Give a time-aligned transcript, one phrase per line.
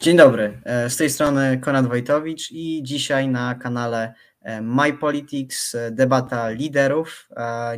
[0.00, 5.74] Dzień dobry, e, z tej strony Konrad Wojtowicz i dzisiaj na kanale e, My Politics
[5.74, 7.28] e, debata liderów.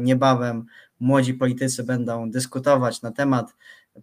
[0.01, 0.67] Niebawem
[1.01, 3.57] młodzi politycy będą dyskutować na temat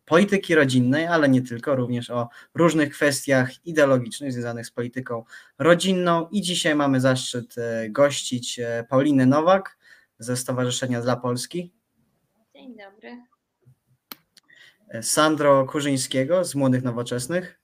[0.06, 5.24] polityki rodzinnej, ale nie tylko, również o różnych kwestiach ideologicznych związanych z polityką
[5.60, 6.28] rodzinną.
[6.32, 7.56] I dzisiaj mamy zaszczyt
[7.90, 8.60] gościć
[8.90, 9.78] Paulinę Nowak
[10.20, 11.74] ze Stowarzyszenia dla Polski.
[12.56, 13.18] Dzień dobry.
[15.02, 17.57] Sandro Kurzyńskiego z Młodych Nowoczesnych.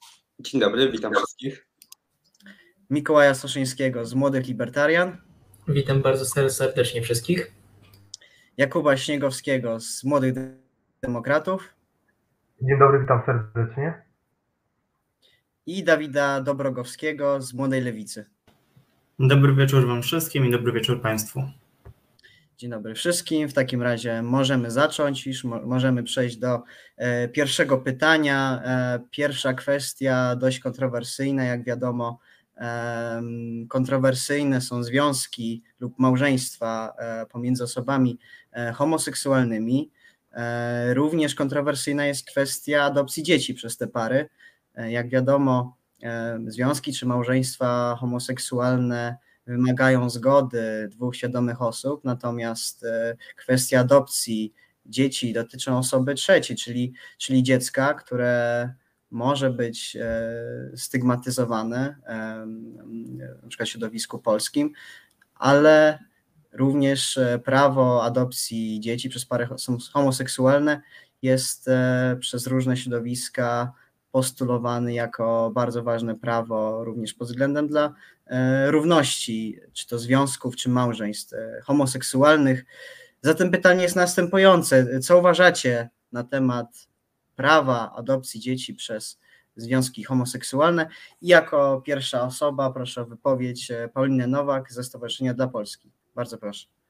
[0.44, 1.68] Dzień dobry, witam wszystkich.
[2.90, 5.18] Mikołaja Soszyńskiego z Młodych Libertarian.
[5.68, 7.54] Witam bardzo serdecznie wszystkich.
[8.58, 10.34] Jakuba Śniegowskiego z Młodych
[11.02, 11.74] Demokratów.
[12.62, 14.02] Dzień dobry, witam serdecznie.
[15.66, 18.26] I Dawida Dobrogowskiego z Młodej Lewicy.
[19.20, 21.44] Dobry wieczór Wam wszystkim i dobry wieczór Państwu.
[22.64, 23.50] Dzień dobry wszystkim.
[23.50, 26.64] W takim razie możemy zacząć, już możemy przejść do
[26.98, 28.62] e, pierwszego pytania.
[28.66, 32.20] E, pierwsza kwestia, dość kontrowersyjna, jak wiadomo.
[32.58, 33.22] E,
[33.70, 36.94] kontrowersyjne są związki lub małżeństwa
[37.32, 38.20] pomiędzy osobami
[38.74, 39.92] homoseksualnymi.
[40.94, 44.30] Również kontrowersyjna jest kwestia adopcji dzieci przez te pary.
[44.76, 45.78] Jak wiadomo,
[46.48, 54.54] związki czy małżeństwa homoseksualne wymagają zgody dwóch świadomych osób, natomiast e, kwestia adopcji
[54.86, 58.74] dzieci dotyczą osoby trzeciej, czyli, czyli dziecka, które
[59.12, 60.32] może być e,
[60.76, 61.96] stygmatyzowane
[63.42, 64.74] na przykład w środowisku polskim,
[65.36, 66.00] ale
[66.52, 69.48] również e, prawo adopcji dzieci przez pary
[69.94, 70.82] homoseksualne
[71.22, 71.70] jest
[72.20, 73.74] przez różne środowiska
[74.14, 77.94] postulowany jako bardzo ważne prawo również pod względem dla
[78.28, 82.66] e, równości, czy to związków, czy małżeństw e, homoseksualnych.
[83.22, 85.00] Zatem pytanie jest następujące.
[85.00, 86.88] Co uważacie na temat
[87.36, 89.20] prawa adopcji dzieci przez
[89.56, 90.88] związki homoseksualne?
[91.22, 95.92] I jako pierwsza osoba proszę o wypowiedź e, Paulinę Nowak ze Stowarzyszenia dla Polski.
[96.16, 96.83] Bardzo proszę.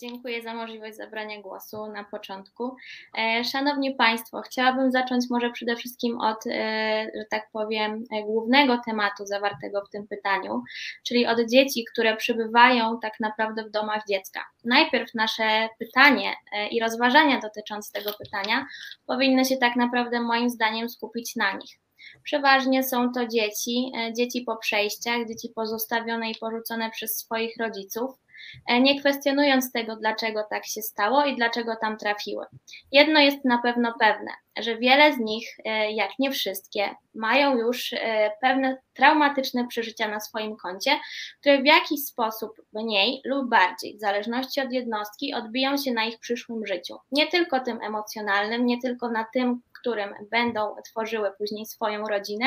[0.00, 2.76] Dziękuję za możliwość zabrania głosu na początku.
[3.18, 8.78] E, szanowni Państwo, chciałabym zacząć może przede wszystkim od, e, że tak powiem, e, głównego
[8.86, 10.62] tematu zawartego w tym pytaniu,
[11.06, 14.40] czyli od dzieci, które przybywają tak naprawdę w domach dziecka.
[14.64, 16.32] Najpierw nasze pytanie
[16.70, 18.66] i rozważania dotyczące tego pytania
[19.06, 21.78] powinny się tak naprawdę moim zdaniem skupić na nich.
[22.22, 28.21] Przeważnie są to dzieci, dzieci po przejściach, dzieci pozostawione i porzucone przez swoich rodziców,
[28.68, 32.46] nie kwestionując tego, dlaczego tak się stało i dlaczego tam trafiły.
[32.92, 37.92] Jedno jest na pewno pewne, że wiele z nich, e, jak nie wszystkie, mają już
[37.92, 40.90] e, pewne traumatyczne przeżycia na swoim koncie,
[41.40, 46.18] które w jakiś sposób mniej lub bardziej, w zależności od jednostki, odbiją się na ich
[46.18, 46.96] przyszłym życiu.
[47.12, 52.46] Nie tylko tym emocjonalnym, nie tylko na tym, którym będą tworzyły później swoją rodzinę,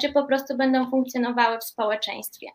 [0.00, 2.46] czy po prostu będą funkcjonowały w społeczeństwie.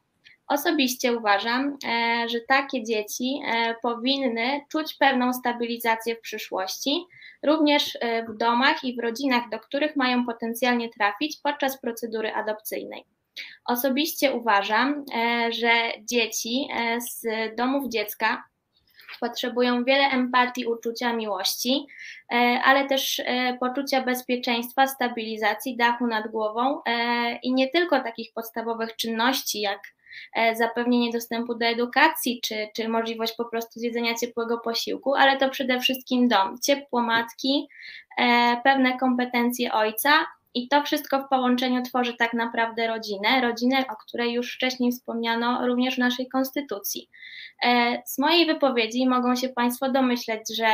[0.47, 7.05] Osobiście uważam, e, że takie dzieci e, powinny czuć pewną stabilizację w przyszłości,
[7.43, 13.03] również e, w domach i w rodzinach, do których mają potencjalnie trafić podczas procedury adopcyjnej.
[13.65, 15.05] Osobiście uważam,
[15.49, 15.69] że
[16.01, 16.67] dzieci
[17.11, 17.25] z
[17.55, 18.43] domów dziecka
[19.19, 21.85] potrzebują wiele empatii, uczucia miłości,
[22.63, 23.21] ale też
[23.59, 26.81] poczucia bezpieczeństwa, stabilizacji, dachu nad głową
[27.43, 29.94] i nie tylko takich podstawowych czynności jak
[30.55, 35.79] zapewnienie dostępu do edukacji, czy, czy możliwość po prostu zjedzenia ciepłego posiłku, ale to przede
[35.79, 37.67] wszystkim dom, ciepło matki,
[38.17, 40.25] e, pewne kompetencje ojca
[40.55, 45.67] i to wszystko w połączeniu tworzy tak naprawdę rodzinę, rodzinę, o której już wcześniej wspomniano
[45.67, 47.09] również w naszej konstytucji.
[47.63, 50.67] E, z mojej wypowiedzi mogą się Państwo domyśleć, że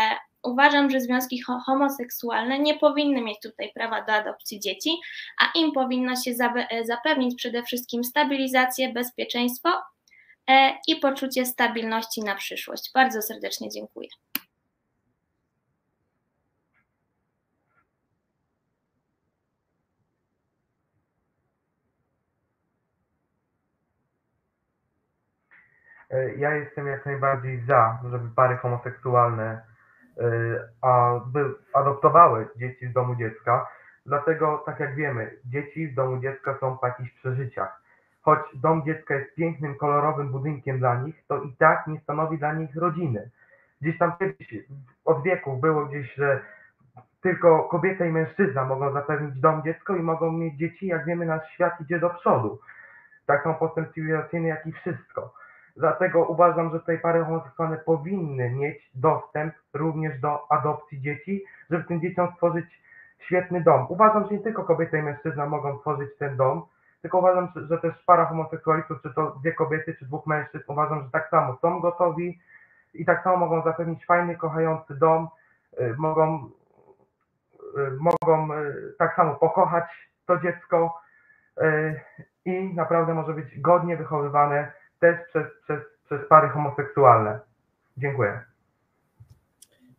[0.44, 4.92] uważam, że związki homoseksualne nie powinny mieć tutaj prawa do adopcji dzieci,
[5.40, 6.32] a im powinno się
[6.84, 9.70] zapewnić przede wszystkim stabilizację, bezpieczeństwo
[10.50, 12.92] e, i poczucie stabilności na przyszłość.
[12.94, 14.10] Bardzo serdecznie dziękuję.
[26.38, 29.62] Ja jestem jak najbardziej za, żeby pary homoseksualne
[30.18, 30.24] e,
[30.82, 33.68] aby adoptowały dzieci z domu dziecka.
[34.06, 37.82] Dlatego, tak jak wiemy, dzieci w domu dziecka są po jakichś przeżyciach.
[38.22, 42.54] Choć dom dziecka jest pięknym, kolorowym budynkiem dla nich, to i tak nie stanowi dla
[42.54, 43.30] nich rodziny.
[43.82, 44.56] Gdzieś tam kiedyś
[45.06, 46.42] od wieków było gdzieś, że
[47.22, 50.88] tylko kobieta i mężczyzna mogą zapewnić dom dziecko i mogą mieć dzieci.
[50.88, 52.60] Jak wiemy, nasz świat idzie do przodu.
[53.26, 55.34] Tak są postęp cywilizacyjny, jak i wszystko.
[55.82, 62.02] Dlatego uważam, że tutaj pary homoseksualne powinny mieć dostęp również do adopcji dzieci, żeby tym
[62.02, 62.66] dzieciom stworzyć
[63.20, 63.86] świetny dom.
[63.90, 66.62] Uważam, że nie tylko kobieta i mężczyzna mogą tworzyć ten dom,
[67.02, 71.04] tylko uważam, że, że też para homoseksualistów, czy to dwie kobiety, czy dwóch mężczyzn, uważam,
[71.04, 72.40] że tak samo są gotowi
[72.94, 75.28] i tak samo mogą zapewnić fajny, kochający dom,
[75.80, 76.50] y, mogą,
[77.78, 79.84] y, mogą y, tak samo pokochać
[80.26, 81.02] to dziecko
[82.46, 87.40] i naprawdę może być godnie wychowywane też przez, przez, przez pary homoseksualne.
[87.98, 88.42] Dziękuję.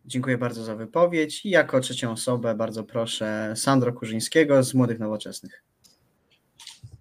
[0.05, 5.63] Dziękuję bardzo za wypowiedź i jako trzecią osobę bardzo proszę Sandro Kurzyńskiego z Młodych Nowoczesnych.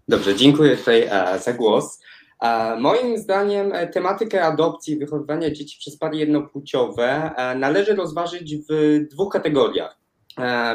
[0.09, 2.03] Dobrze, dziękuję tutaj e, za głos.
[2.41, 8.99] E, moim zdaniem e, tematykę adopcji i wychowywania dzieci przez pary jednopłciowe należy rozważyć w
[9.11, 9.99] dwóch kategoriach.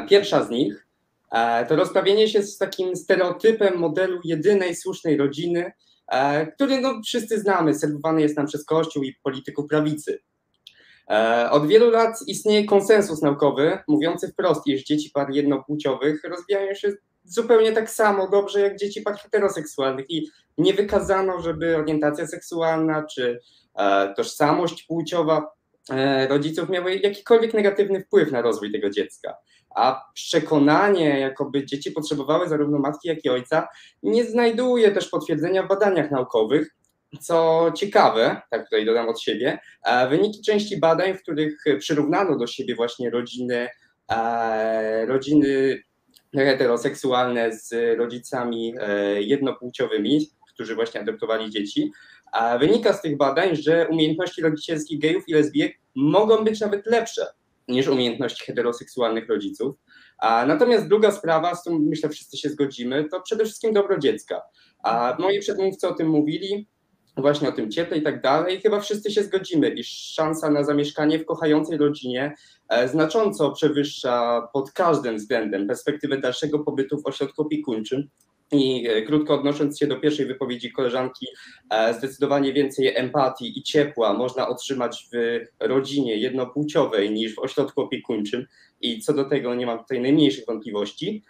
[0.09, 0.87] Pierwsza z nich
[1.69, 5.71] to rozprawienie się z takim stereotypem modelu jedynej słusznej rodziny,
[6.55, 10.19] który no, wszyscy znamy, serwowany jest nam przez Kościół i polityków prawicy.
[11.51, 16.91] Od wielu lat istnieje konsensus naukowy mówiący wprost, iż dzieci par jednopłciowych rozwijają się
[17.27, 20.27] zupełnie tak samo dobrze jak dzieci par heteroseksualnych i
[20.57, 23.39] nie wykazano, żeby orientacja seksualna czy
[23.75, 25.51] e, tożsamość płciowa
[25.89, 29.35] e, rodziców miały jakikolwiek negatywny wpływ na rozwój tego dziecka.
[29.75, 33.67] A przekonanie, jakoby dzieci potrzebowały zarówno matki, jak i ojca,
[34.03, 36.75] nie znajduje też potwierdzenia w badaniach naukowych.
[37.19, 42.47] Co ciekawe, tak tutaj dodam od siebie, e, wyniki części badań, w których przyrównano do
[42.47, 43.67] siebie właśnie rodziny,
[44.11, 45.79] e, rodziny
[46.35, 51.91] heteroseksualne z rodzicami e, jednopłciowymi, którzy właśnie adoptowali dzieci.
[52.59, 57.25] Wynika z tych badań, że umiejętności rodzicielskie gejów i lesbijek mogą być nawet lepsze
[57.67, 59.75] niż umiejętności heteroseksualnych rodziców.
[60.17, 64.41] A natomiast druga sprawa, z którą myślę wszyscy się zgodzimy, to przede wszystkim dobro dziecka.
[64.83, 66.67] A moi przedmówcy o tym mówili,
[67.17, 68.61] właśnie o tym cieple i tak dalej.
[68.61, 72.35] Chyba wszyscy się zgodzimy, iż szansa na zamieszkanie w kochającej rodzinie
[72.69, 78.09] e, znacząco przewyższa pod każdym względem perspektywę dalszego pobytu w ośrodku opiekuńczym.
[78.51, 81.27] I e, krótko odnosząc się do pierwszej wypowiedzi koleżanki,
[81.69, 88.45] e, zdecydowanie więcej empatii i ciepła można otrzymać w rodzinie jednopłciowej niż w ośrodku opiekuńczym.
[88.81, 91.23] I co do tego nie mam tutaj najmniejszych wątpliwości.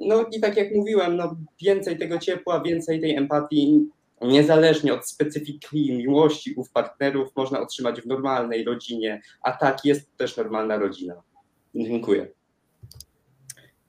[0.00, 3.88] No i tak jak mówiłem, no więcej tego ciepła, więcej tej empatii
[4.22, 10.36] niezależnie od specyfiki miłości ów partnerów można otrzymać w normalnej rodzinie, a tak jest też
[10.36, 11.22] normalna rodzina.
[11.74, 12.28] Dziękuję.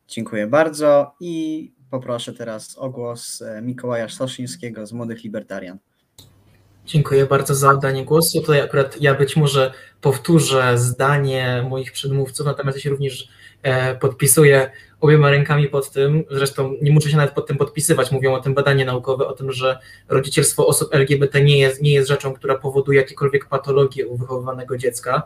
[0.07, 5.77] Dziękuję bardzo i poproszę teraz o głos e, Mikołaja Soszyńskiego z Młodych Libertarian.
[6.85, 8.41] Dziękuję bardzo za oddanie głosu.
[8.41, 13.29] Tutaj akurat ja być może powtórzę zdanie moich przedmówców, natomiast ja się również
[13.63, 14.71] e, podpisuję
[15.01, 18.53] obiema rękami pod tym, zresztą nie muszę się nawet pod tym podpisywać, mówią o tym
[18.53, 23.01] badania naukowe, o tym, że rodzicielstwo osób LGBT nie jest, nie jest rzeczą, która powoduje
[23.01, 25.23] jakiekolwiek patologię u wychowywanego dziecka.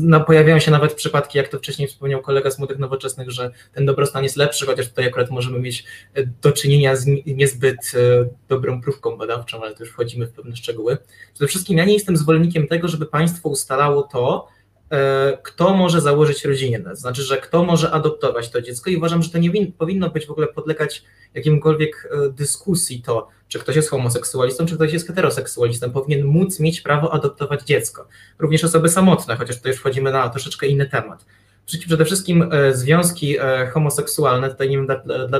[0.00, 3.86] No, pojawiają się nawet przypadki, jak to wcześniej wspomniał kolega z Młodych Nowoczesnych, że ten
[3.86, 8.80] dobrostan jest lepszy, chociaż tutaj akurat możemy mieć e, do czynienia z niezbyt e, dobrą
[8.82, 10.98] próbką badawczą, ale to już wchodzimy w pewne szczegóły.
[11.34, 14.57] Przede wszystkim ja nie jestem zwolennikiem tego, żeby państwo ustalało to, E,
[15.42, 19.30] kto może założyć rodzinę, to znaczy, że kto może adoptować to dziecko i uważam, że
[19.30, 21.04] to nie powinno być w ogóle podlegać
[21.34, 26.80] jakimkolwiek e, dyskusji to, czy ktoś jest homoseksualistą, czy ktoś jest heteroseksualistą, powinien móc mieć
[26.80, 28.08] prawo adoptować dziecko.
[28.38, 31.24] Również osoby samotne, chociaż tutaj już wchodzimy na troszeczkę inny temat
[31.76, 34.86] przede wszystkim e, związki e, homoseksualne, tutaj nie wiem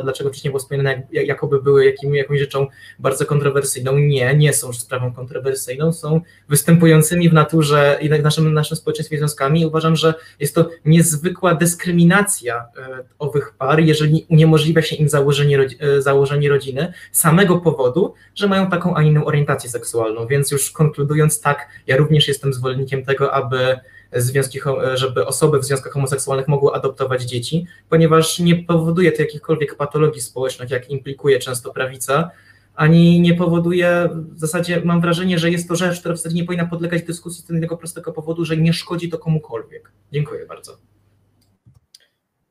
[0.03, 2.67] dlaczego wcześniej było wspomniane, jakoby były jakim, jakąś rzeczą
[2.99, 3.99] bardzo kontrowersyjną.
[3.99, 9.67] Nie, nie są sprawą kontrowersyjną, są występującymi w naturze i w naszym, naszym społeczeństwie związkami.
[9.67, 15.59] Uważam, że jest to niezwykła dyskryminacja e, owych par, jeżeli uniemożliwia się im założenie,
[15.99, 20.27] założenie rodziny samego powodu, że mają taką, a inną orientację seksualną.
[20.27, 23.79] Więc już konkludując, tak, ja również jestem zwolennikiem tego, aby
[24.13, 24.61] związki,
[24.95, 30.71] żeby osoby w związkach homoseksualnych mogły adoptować dzieci, ponieważ nie powoduje to jakichkolwiek patologii społecznych,
[30.71, 32.31] jak implikuje często prawica,
[32.75, 36.45] ani nie powoduje, w zasadzie mam wrażenie, że jest to rzecz, która w zasadzie nie
[36.45, 39.93] powinna podlegać dyskusji z tego prostego powodu, że nie szkodzi to komukolwiek.
[40.13, 40.79] Dziękuję bardzo.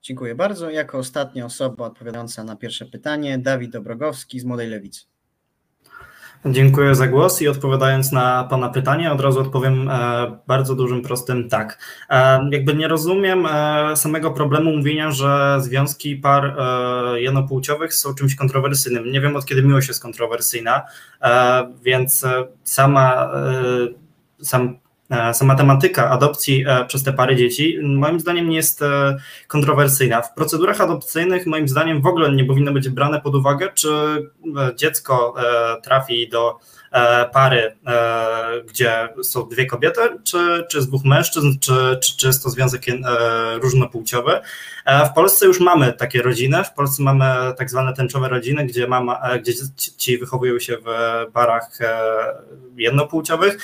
[0.01, 0.69] Dziękuję bardzo.
[0.69, 5.01] Jako ostatnia osoba odpowiadająca na pierwsze pytanie, Dawid Dobrogowski z Młodej Lewicy.
[6.45, 11.49] Dziękuję za głos i odpowiadając na Pana pytanie, od razu odpowiem e, bardzo dużym, prostym
[11.49, 11.79] tak.
[12.09, 16.57] E, jakby nie rozumiem e, samego problemu mówienia, że związki par
[17.15, 19.11] jednopłciowych są czymś kontrowersyjnym.
[19.11, 20.81] Nie wiem od kiedy miłość jest kontrowersyjna,
[21.83, 22.25] więc
[22.63, 23.31] sama,
[24.41, 24.79] sam
[25.33, 28.81] sama tematyka adopcji przez te pary dzieci, moim zdaniem nie jest
[29.47, 30.21] kontrowersyjna.
[30.21, 33.89] W procedurach adopcyjnych, moim zdaniem, w ogóle nie powinno być brane pod uwagę, czy
[34.75, 35.33] dziecko
[35.83, 36.59] trafi do
[36.91, 42.27] E, pary, e, gdzie są dwie kobiety, czy, czy z dwóch mężczyzn, czy, czy, czy
[42.27, 42.93] jest to związek e,
[43.57, 44.39] różnopłciowy.
[45.11, 49.21] W Polsce już mamy takie rodziny, w Polsce mamy tak zwane tęczowe rodziny, gdzie, mama,
[49.39, 50.85] gdzie dzieci wychowują się w
[51.33, 51.79] parach
[52.77, 53.57] jednopłciowych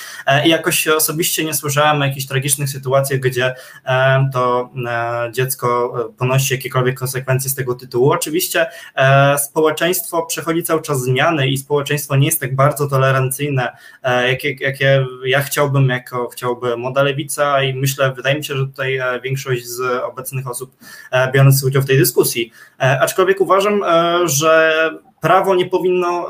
[0.45, 3.55] i jakoś osobiście nie słyszałem o jakichś tragicznych sytuacjach, gdzie
[4.33, 4.69] to
[5.31, 8.11] dziecko ponosi jakiekolwiek konsekwencje z tego tytułu.
[8.11, 8.65] Oczywiście
[9.37, 15.05] społeczeństwo przechodzi cały czas zmiany i społeczeństwo nie jest tak bardzo tolerancyjne, e, jakie, jakie
[15.25, 19.65] ja chciałbym jako chciałby młoda lewica i myślę, wydaje mi się, że tutaj e, większość
[19.65, 20.75] z obecnych osób
[21.11, 22.51] e, biorących udział w tej dyskusji.
[22.77, 23.81] Aczkolwiek uważam,
[24.25, 24.73] że
[25.24, 26.27] prawo nie powinno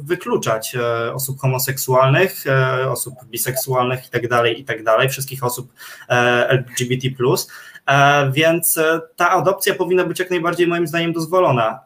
[0.00, 0.76] wykluczać
[1.14, 2.44] osób homoseksualnych,
[2.88, 5.72] osób biseksualnych itd., tak itd., tak wszystkich osób
[6.48, 7.08] LGBT+.
[8.32, 8.78] Więc
[9.16, 11.80] ta adopcja powinna być jak najbardziej moim zdaniem dozwolona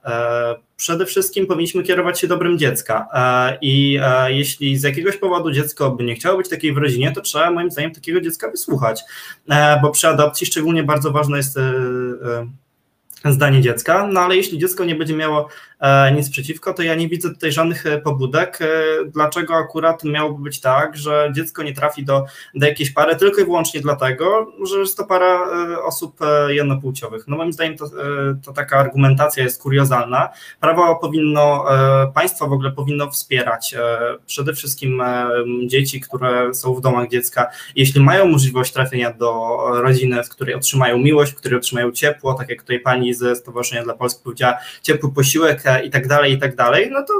[0.76, 3.09] przede wszystkim powinniśmy kierować się dobrym dziecka.
[3.12, 7.12] E, I e, jeśli z jakiegoś powodu dziecko by nie chciało być takiej w rodzinie,
[7.12, 9.05] to trzeba moim zdaniem takiego dziecka wysłuchać,
[9.49, 11.59] e, bo przy adopcji szczególnie bardzo ważne jest
[13.33, 15.49] zdanie dziecka, no ale jeśli dziecko nie będzie miało
[15.80, 18.59] E, nic przeciwko, to ja nie widzę tutaj żadnych e, pobudek.
[18.62, 18.66] E,
[19.06, 23.45] dlaczego akurat miałoby być tak, że dziecko nie trafi do, do jakiejś pary tylko i
[23.45, 25.40] wyłącznie dlatego, że jest to para
[25.85, 26.18] osób
[26.49, 27.28] jednopłciowych?
[27.28, 27.90] No moim zdaniem to,
[28.45, 30.28] to taka argumentacja jest kuriozalna.
[30.61, 31.64] Prawo powinno,
[32.14, 33.75] państwo w ogóle powinno wspierać
[34.26, 35.02] przede wszystkim
[35.66, 40.99] dzieci, które są w domach dziecka, jeśli mają możliwość trafienia do rodziny, w której otrzymają
[40.99, 45.12] miłość, w której otrzymają ciepło, tak jak tutaj pani ze Stowarzyszenia dla Polski powiedziała, ciepły
[45.12, 47.12] posiłek, i tak dalej, i tak dalej, no to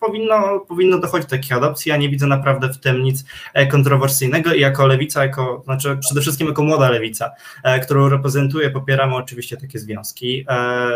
[0.00, 1.90] powinno, powinno dochodzić do takich adopcji.
[1.90, 6.20] Ja nie widzę naprawdę w tym nic e, kontrowersyjnego i jako lewica, jako, znaczy przede
[6.20, 7.30] wszystkim jako młoda lewica,
[7.62, 10.88] e, którą reprezentuję, popieramy oczywiście takie związki, e,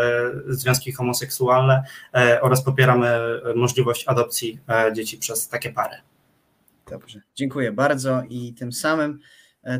[0.47, 1.83] związki homoseksualne
[2.41, 3.19] oraz popieramy
[3.55, 4.59] możliwość adopcji
[4.93, 5.95] dzieci przez takie pary.
[6.89, 9.19] Dobrze, dziękuję bardzo i tym samym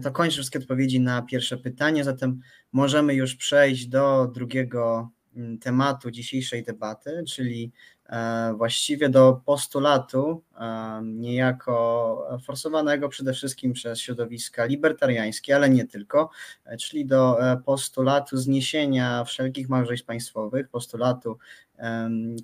[0.03, 2.41] to kończę wszystkie odpowiedzi na pierwsze pytanie, zatem
[2.71, 7.71] możemy już przejść do drugiego Mm, tematu dzisiejszej debaty, czyli
[8.09, 16.29] e, właściwie do postulatu, e, niejako forsowanego przede wszystkim przez środowiska libertariańskie, ale nie tylko,
[16.65, 21.37] e, czyli do postulatu zniesienia wszelkich małżeństw państwowych, postulatu,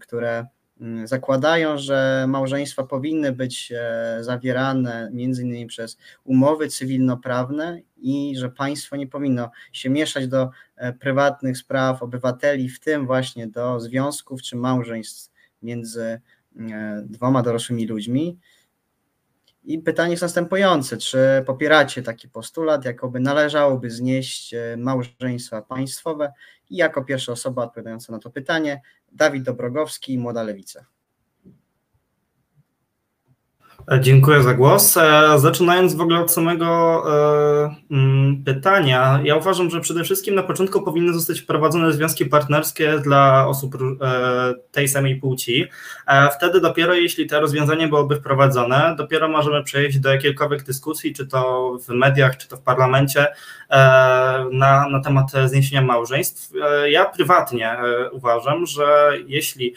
[0.01, 0.47] które
[1.03, 8.95] zakładają, że małżeństwa powinny być e, zawierane między innymi przez umowy cywilnoprawne i że państwo
[8.95, 14.55] nie powinno się mieszać do e, prywatnych spraw obywateli, w tym właśnie do związków czy
[14.55, 15.31] małżeństw
[15.61, 16.21] między
[16.71, 18.39] e, dwoma dorosłymi ludźmi.
[19.63, 26.33] I pytanie jest następujące: czy popieracie taki postulat, jakoby należałoby znieść małżeństwa państwowe?
[26.69, 30.85] I jako pierwsza osoba odpowiadająca na to pytanie, Dawid Dobrogowski, Młoda Lewica.
[33.99, 34.97] Dziękuję za głos.
[34.97, 37.03] E, zaczynając w ogóle od samego
[37.61, 42.99] e, mm, pytania, ja uważam, że przede wszystkim na początku powinny zostać wprowadzone związki partnerskie
[42.99, 45.67] dla osób e, tej samej płci.
[46.37, 51.71] Wtedy dopiero jeśli te rozwiązanie byłoby wprowadzone, dopiero możemy przejść do jakiejkolwiek dyskusji, czy to
[51.87, 53.27] w mediach, czy to w parlamencie,
[54.51, 56.51] na, na temat zniesienia małżeństw.
[56.89, 57.75] Ja prywatnie
[58.11, 59.75] uważam, że jeśli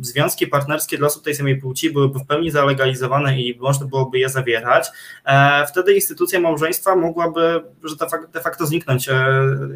[0.00, 3.03] związki partnerskie dla osób tej samej płci byłyby w pełni zalegalizowane,
[3.40, 4.88] i można byłoby je zawierać,
[5.24, 7.94] e, wtedy instytucja małżeństwa mogłaby że
[8.32, 9.14] de facto zniknąć e,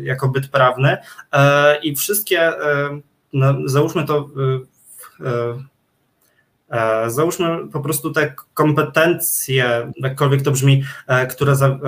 [0.02, 0.96] jako byt prawny.
[1.32, 2.52] E, i wszystkie,
[3.32, 4.28] no, załóżmy to
[7.06, 10.84] Załóżmy po prostu te kompetencje, jakkolwiek to brzmi,
[11.30, 11.78] które za,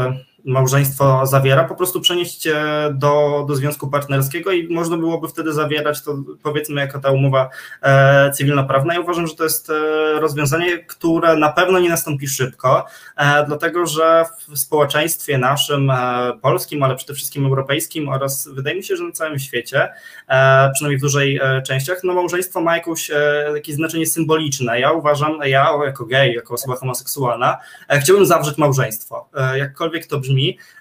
[0.44, 2.48] małżeństwo zawiera, po prostu przenieść
[2.92, 7.50] do, do związku partnerskiego i można byłoby wtedy zawierać to powiedzmy jako ta umowa
[7.82, 8.94] e, cywilnoprawna.
[8.94, 12.84] Ja uważam, że to jest e, rozwiązanie, które na pewno nie nastąpi szybko,
[13.16, 18.84] e, dlatego że w społeczeństwie naszym e, polskim, ale przede wszystkim europejskim oraz wydaje mi
[18.84, 19.88] się, że na całym świecie,
[20.28, 23.10] e, przynajmniej w dużej e, częściach, no małżeństwo ma jakąś,
[23.54, 24.80] jakieś znaczenie symboliczne.
[24.80, 27.58] Ja uważam, ja jako gej, jako osoba homoseksualna,
[28.00, 29.28] chciałbym zawrzeć małżeństwo.
[29.54, 30.29] Jakkolwiek to brzmi,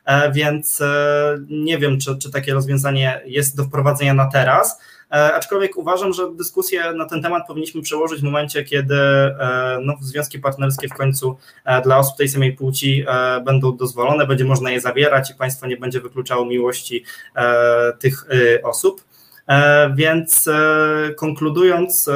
[0.06, 4.82] e, więc e, nie wiem, czy, czy takie rozwiązanie jest do wprowadzenia na teraz.
[5.12, 8.96] E, aczkolwiek uważam, że dyskusję na ten temat powinniśmy przełożyć w momencie, kiedy
[9.82, 11.38] no, związki partnerskie w końcu
[11.84, 13.06] dla osób tej samej płci
[13.46, 17.04] będą dozwolone, będzie można je zawierać i państwo nie będzie wykluczało miłości
[18.00, 18.26] tych
[18.64, 19.09] osób.
[19.96, 20.50] Więc
[21.18, 22.10] konkludując,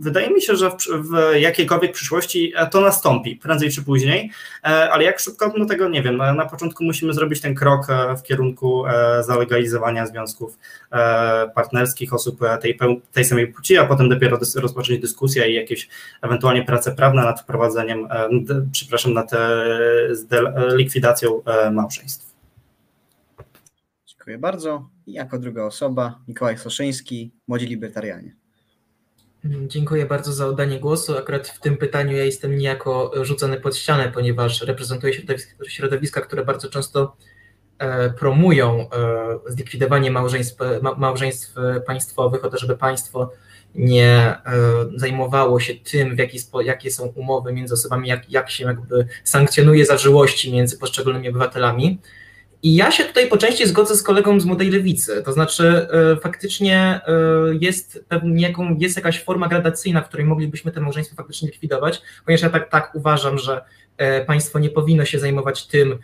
[0.00, 4.30] wydaje mi się, że w, w jakiejkolwiek przyszłości to nastąpi, prędzej czy później,
[4.62, 6.16] ale jak szybko, no tego nie wiem.
[6.16, 7.86] Na początku musimy zrobić ten krok
[8.18, 8.84] w kierunku
[9.20, 10.58] zalegalizowania związków
[11.54, 12.78] partnerskich osób tej,
[13.12, 15.88] tej samej płci, a potem dopiero rozpocząć dyskusję i jakieś
[16.22, 18.08] ewentualnie prace prawne nad wprowadzeniem,
[18.72, 19.30] przepraszam, nad
[20.76, 22.25] likwidacją małżeństw.
[24.26, 24.88] Dziękuję bardzo.
[25.06, 28.34] I jako druga osoba Mikołaj Soszyński, Młodzi Libertarianie.
[29.44, 31.18] Dziękuję bardzo za oddanie głosu.
[31.18, 35.12] Akurat w tym pytaniu ja jestem niejako rzucony pod ścianę, ponieważ reprezentuję
[35.68, 37.16] środowiska, które bardzo często
[37.78, 40.58] e, promują e, zlikwidowanie małżeństw,
[40.96, 41.54] małżeństw
[41.86, 43.32] państwowych, o to, żeby państwo
[43.74, 44.40] nie e,
[44.96, 49.86] zajmowało się tym, w jaki jakie są umowy między osobami, jak, jak się jakby sankcjonuje
[49.86, 51.98] zażyłości między poszczególnymi obywatelami.
[52.62, 56.20] I ja się tutaj po części zgodzę z kolegą z Młodej Lewicy, to znaczy y,
[56.20, 57.00] faktycznie
[57.52, 62.42] y, jest, jaką, jest jakaś forma gradacyjna, w której moglibyśmy te małżeństwo faktycznie likwidować, ponieważ
[62.42, 63.64] ja tak, tak uważam, że
[64.20, 65.98] y, państwo nie powinno się zajmować tym,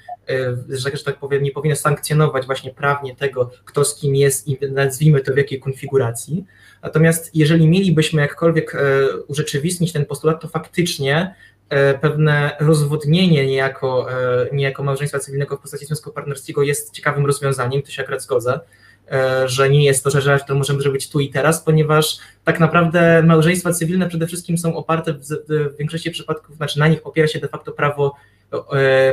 [0.68, 4.58] że, że tak powiem, nie powinno sankcjonować właśnie prawnie tego, kto z kim jest i
[4.70, 6.44] nazwijmy to w jakiej konfiguracji.
[6.82, 8.76] Natomiast jeżeli mielibyśmy jakkolwiek
[9.26, 11.51] urzeczywistnić ten postulat, to faktycznie E,
[12.00, 17.90] pewne rozwodnienie niejako, e, niejako małżeństwa cywilnego w postaci związku partnerskiego jest ciekawym rozwiązaniem, to
[17.90, 18.60] się akurat zgodzę,
[19.10, 23.22] e, że nie jest to rzecz, którą możemy zrobić tu i teraz, ponieważ tak naprawdę
[23.22, 27.38] małżeństwa cywilne przede wszystkim są oparte w, w większości przypadków, znaczy na nich opiera się
[27.38, 28.31] de facto prawo E,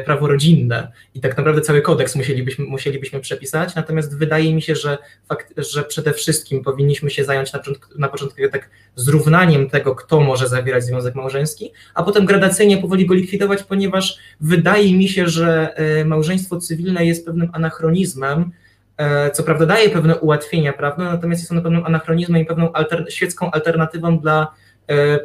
[0.05, 4.98] prawo rodzinne i tak naprawdę cały kodeks musielibyśmy, musielibyśmy przepisać, natomiast wydaje mi się, że,
[5.29, 10.19] fakt, że przede wszystkim powinniśmy się zająć na początku, na początku tak zrównaniem tego, kto
[10.19, 15.74] może zawierać związek małżeński, a potem gradacyjnie powoli go likwidować, ponieważ wydaje mi się, że
[15.75, 18.51] e, małżeństwo cywilne jest pewnym anachronizmem,
[18.98, 23.05] e, co prawda daje pewne ułatwienia prawne, natomiast jest ono pewnym anachronizmem i pewną alter,
[23.10, 24.69] świecką alternatywą dla E,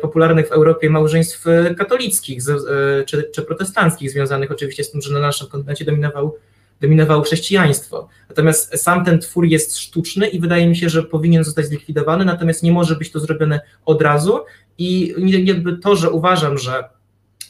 [0.01, 5.15] popularnych w Europie małżeństw e, katolickich e, czy, czy protestanckich, związanych oczywiście z tym, że
[5.15, 6.37] na naszym kontynencie dominował,
[6.81, 8.09] dominowało chrześcijaństwo.
[8.29, 12.63] Natomiast sam ten twór jest sztuczny i wydaje mi się, że powinien zostać zlikwidowany, natomiast
[12.63, 14.41] nie może być to zrobione od razu
[14.79, 15.15] i
[15.47, 16.85] jakby to, że uważam, że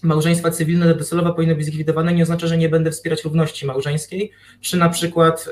[0.03, 4.31] małżeństwa cywilne docelowo powinny być zlikwidowane, nie oznacza, że nie będę wspierać równości małżeńskiej,
[4.61, 5.49] czy na przykład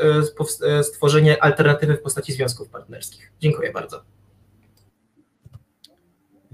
[0.82, 3.32] stworzenie alternatywy w postaci związków partnerskich.
[3.40, 4.02] Dziękuję bardzo.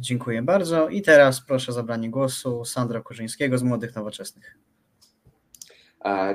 [0.01, 0.89] Dziękuję bardzo.
[0.89, 4.59] I teraz proszę o zabranie głosu Sandra Kurzyńskiego z Młodych Nowoczesnych.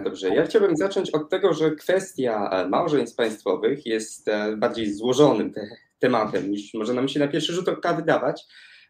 [0.03, 5.53] Dobrze, ja chciałbym zacząć od tego, że kwestia e, małżeństw państwowych jest e, bardziej złożonym
[5.53, 5.67] te,
[5.99, 8.43] tematem niż może nam się na pierwszy rzut oka wydawać.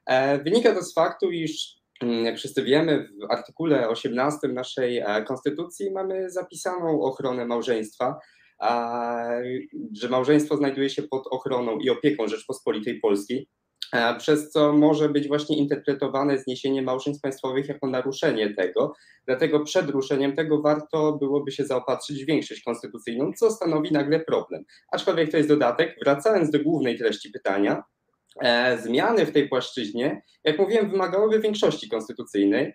[0.05, 5.91] E, wynika to z faktu, iż mm, jak wszyscy wiemy, w artykule 18 naszej konstytucji
[5.91, 8.19] mamy zapisaną ochronę małżeństwa,
[10.01, 13.47] że małżeństwo znajduje się pod ochroną i opieką Rzeczpospolitej Polskiej.
[13.93, 18.93] E, przez co może być właśnie interpretowane zniesienie małżeństw państwowych jako naruszenie tego.
[19.25, 24.63] Dlatego przed ruszeniem tego warto byłoby się zaopatrzyć w większość konstytucyjną, co stanowi nagle problem.
[24.91, 25.95] Aczkolwiek to jest dodatek.
[26.03, 27.83] Wracając do głównej treści pytania,
[28.41, 32.73] e, zmiany w tej płaszczyźnie, jak mówiłem, wymagałyby większości konstytucyjnej.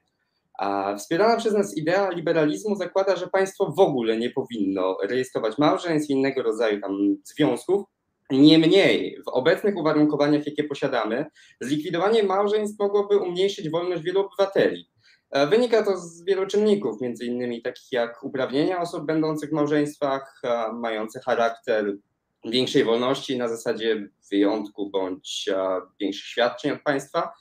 [0.58, 6.10] A wspierana przez nas idea liberalizmu zakłada, że państwo w ogóle nie powinno rejestrować małżeństw
[6.10, 7.84] i innego rodzaju tam związków,
[8.30, 11.26] Niemniej, w obecnych uwarunkowaniach, jakie posiadamy,
[11.60, 14.90] zlikwidowanie małżeństw mogłoby umniejszyć wolność wielu obywateli.
[15.30, 20.40] E, wynika to z wielu czynników, między innymi takich jak uprawnienia osób będących w małżeństwach,
[20.44, 21.96] e, mające charakter
[22.44, 27.32] większej wolności na zasadzie wyjątku bądź e, większych świadczeń od państwa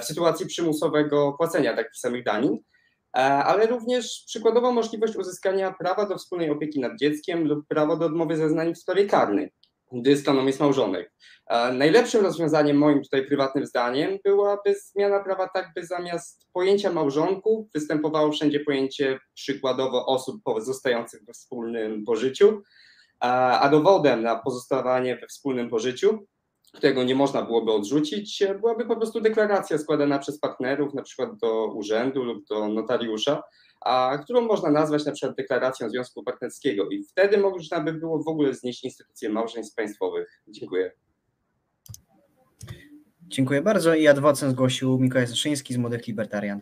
[0.00, 2.58] w sytuacji przymusowego płacenia takich samych danin,
[3.12, 8.36] ale również przykładowo możliwość uzyskania prawa do wspólnej opieki nad dzieckiem lub prawo do odmowy
[8.36, 9.52] zeznań w sprawie karnej
[9.94, 11.12] gdy stroną jest małżonek.
[11.72, 18.32] Najlepszym rozwiązaniem, moim tutaj prywatnym zdaniem, byłaby zmiana prawa tak, by zamiast pojęcia małżonków występowało
[18.32, 22.62] wszędzie pojęcie przykładowo osób pozostających we wspólnym pożyciu,
[23.20, 26.26] a dowodem na pozostawanie we wspólnym pożyciu,
[26.72, 31.66] którego nie można byłoby odrzucić, byłaby po prostu deklaracja składana przez partnerów, na przykład do
[31.66, 33.42] urzędu lub do notariusza,
[33.84, 38.28] a którą można nazwać na przykład deklaracją związku partnerskiego i wtedy można by było w
[38.28, 40.42] ogóle znieść instytucje małżeństw państwowych.
[40.48, 40.92] Dziękuję.
[43.22, 46.60] Dziękuję bardzo i adwocem zgłosił Mikołaj Zaszyński z Młodych Libertarian.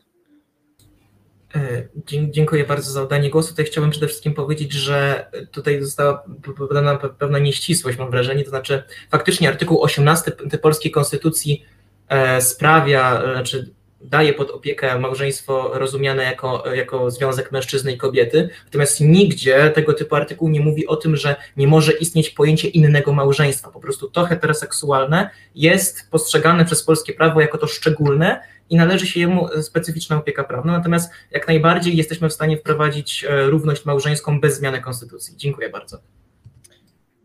[1.55, 1.89] E,
[2.31, 3.51] dziękuję bardzo za oddanie głosu.
[3.51, 6.25] Tutaj chciałbym przede wszystkim powiedzieć, że tutaj została
[6.59, 10.33] podana pewna nieścisłość, mam wrażenie, to znaczy faktycznie artykuł 18
[10.63, 11.65] polskiej konstytucji
[12.09, 19.01] e, sprawia, znaczy daje pod opiekę małżeństwo rozumiane jako, jako związek mężczyzny i kobiety, natomiast
[19.01, 23.71] nigdzie tego typu artykuł nie mówi o tym, że nie może istnieć pojęcie innego małżeństwa.
[23.71, 29.21] Po prostu to heteroseksualne jest postrzegane przez polskie prawo jako to szczególne i należy się
[29.21, 34.59] jemu specyficzna opieka prawna, natomiast jak najbardziej jesteśmy w stanie wprowadzić e, równość małżeńską bez
[34.59, 35.37] zmiany konstytucji.
[35.37, 35.99] Dziękuję bardzo.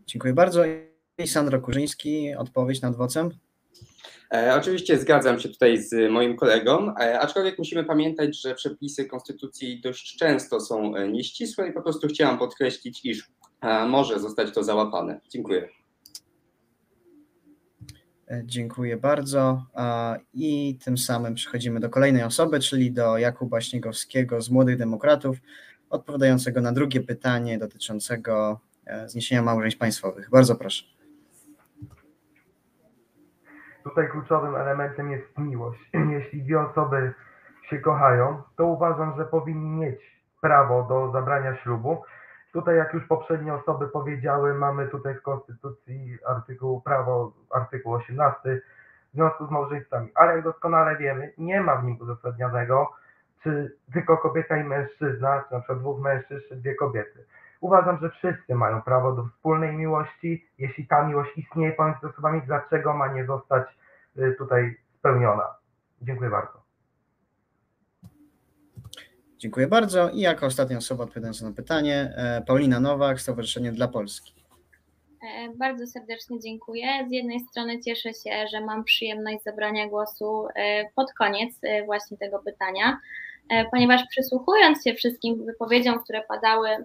[0.06, 0.64] Dziękuję bardzo.
[1.18, 3.30] I Sandro Kurzyński, odpowiedź nad WOCem.
[4.34, 9.80] E, oczywiście zgadzam się tutaj z moim kolegą, e, aczkolwiek musimy pamiętać, że przepisy konstytucji
[9.80, 13.30] dość często są e, nieścisłe i po prostu chciałam podkreślić, iż
[13.88, 15.20] może zostać to załapane.
[15.28, 15.68] Dziękuję.
[18.44, 19.62] Dziękuję bardzo.
[20.34, 25.36] I tym samym przechodzimy do kolejnej osoby, czyli do Jakuba Śniegowskiego z Młodych Demokratów,
[25.90, 28.60] odpowiadającego na drugie pytanie dotyczącego
[29.06, 30.30] zniesienia małżeństw państwowych.
[30.30, 30.97] Bardzo proszę.
[33.88, 35.90] Tutaj kluczowym elementem jest miłość.
[36.16, 37.14] Jeśli dwie osoby
[37.62, 42.02] się kochają, to uważam, że powinni mieć prawo do zabrania ślubu.
[42.52, 48.60] Tutaj, jak już poprzednie osoby powiedziały, mamy tutaj w Konstytucji artykuł prawo, artykuł 18
[49.12, 52.90] w związku z małżeństwami, ale jak doskonale wiemy, nie ma w nim uzasadnionego,
[53.42, 57.24] czy tylko kobieta i mężczyzna, czy na przykład dwóch mężczyzn, czy dwie kobiety.
[57.60, 60.48] Uważam, że wszyscy mają prawo do wspólnej miłości.
[60.58, 63.68] Jeśli ta miłość istnieje pomiędzy osobami, dlaczego ma nie zostać
[64.18, 65.44] y, tutaj spełniona?
[66.02, 66.68] Dziękuję bardzo.
[69.38, 70.10] Dziękuję bardzo.
[70.10, 74.34] I jako ostatnia osoba odpowiadająca na pytanie, e, Paulina Nowak, Stowarzyszenie dla Polski.
[75.22, 76.86] E, Bardzo serdecznie dziękuję.
[77.08, 81.54] Z jednej strony cieszę się, że mam przyjemność zabrania głosu e, pod koniec
[81.86, 82.98] właśnie tego pytania,
[83.70, 86.84] ponieważ przysłuchując się wszystkim wypowiedziom, które padały e,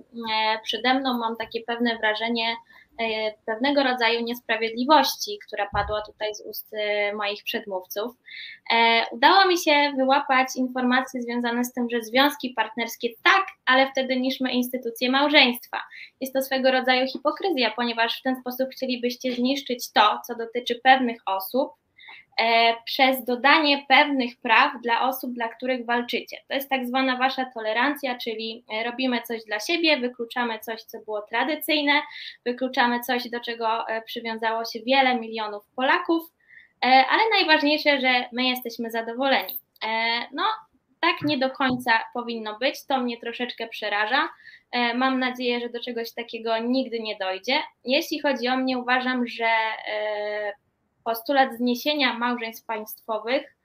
[0.63, 2.56] przede mną, mam takie pewne wrażenie
[2.99, 8.15] e, pewnego rodzaju niesprawiedliwości, która padła tutaj z ust e, moich przedmówców.
[8.73, 14.19] E, Udało mi się wyłapać informacje związane z tym, że związki partnerskie tak, ale wtedy
[14.19, 15.82] niszmy instytucję małżeństwa.
[16.21, 21.21] Jest to swego rodzaju hipokryzja, ponieważ w ten sposób chcielibyście zniszczyć to, co dotyczy pewnych
[21.26, 21.83] osób, e,
[22.86, 26.38] przez dodanie pewnych praw dla osób, dla których walczycie.
[26.48, 31.00] To jest tak zwana wasza tolerancja, czyli e, robimy coś dla siebie, wykluczamy coś, co
[31.00, 32.02] było tradycyjne,
[32.46, 36.24] wykluczamy coś, do czego e, przywiązało się wiele milionów Polaków,
[36.86, 39.60] e, ale najważniejsze, że my jesteśmy zadowoleni.
[39.86, 40.43] E, No,
[41.02, 44.30] tak nie do końca powinno być, to mnie troszeczkę przeraża.
[44.72, 47.60] E, Mam nadzieję, że do czegoś takiego nigdy nie dojdzie.
[47.86, 49.46] Jeśli chodzi o mnie, uważam, że
[49.88, 50.54] e,
[51.04, 53.56] postulat zniesienia małżeństw państwowych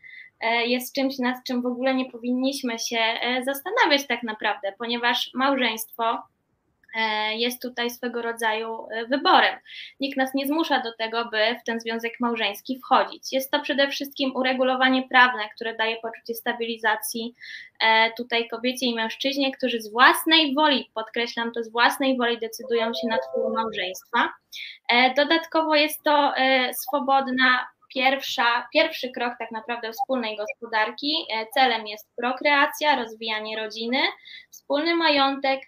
[0.41, 5.31] e, jest czymś, nad czym w ogóle nie powinniśmy się e, zastanawiać tak naprawdę, ponieważ
[5.35, 6.23] małżeństwo
[7.37, 9.59] jest tutaj swego rodzaju e, wyborem.
[10.01, 13.33] Nikt nas nie zmusza do tego, by w ten związek małżeński wchodzić.
[13.33, 17.35] Jest to przede wszystkim uregulowanie prawne, które daje poczucie stabilizacji
[17.81, 22.93] e, tutaj kobiecie i mężczyźnie, którzy z własnej woli, podkreślam to, z własnej woli decydują
[22.95, 24.33] się na twór małżeństwa.
[24.89, 31.13] E, Dodatkowo jest to e, swobodna pierwsza, pierwszy krok tak naprawdę wspólnej gospodarki.
[31.35, 33.99] E, Celem jest prokreacja, rozwijanie rodziny,
[34.51, 35.61] wspólny majątek,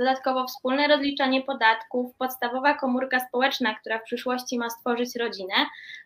[0.00, 5.54] dodatkowo wspólne rozliczanie podatków, podstawowa komórka społeczna, która w przyszłości ma stworzyć rodzinę.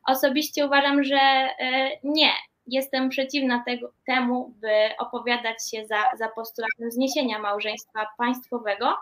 [0.06, 2.30] Osobiście uważam, że e, nie.
[2.66, 8.96] Jestem przeciwna tego, temu, by opowiadać się za, za postulatem zniesienia małżeństwa państwowego.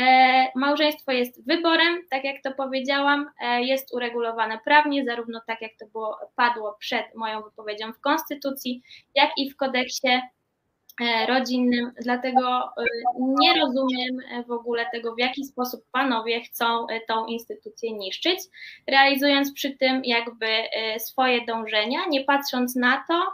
[0.00, 5.72] E, Małżeństwo jest wyborem, tak jak to powiedziałam, e, jest uregulowane prawnie, zarówno tak jak
[5.80, 8.82] to było, padło przed moją wypowiedzią w Konstytucji,
[9.14, 10.20] jak i w kodeksie
[11.28, 12.84] rodzinnym, dlatego e,
[13.18, 18.38] nie rozumiem e, w ogóle tego, w jaki sposób panowie chcą e, tą instytucję niszczyć,
[18.86, 23.24] realizując przy tym jakby e, swoje dążenia, nie patrząc na to,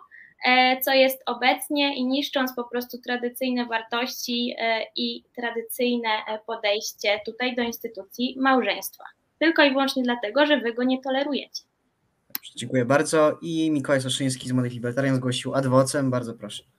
[0.44, 7.20] e, co jest obecnie i niszcząc po prostu tradycyjne wartości e, i tradycyjne e, podejście
[7.26, 9.04] tutaj do instytucji małżeństwa.
[9.38, 11.62] Tylko i wyłącznie dlatego, że wy go nie tolerujecie.
[12.56, 13.38] Dziękuję bardzo.
[13.42, 16.10] I Mikołaj Soszyński z Młodych Libertarian zgłosił adwocem.
[16.10, 16.77] Bardzo proszę.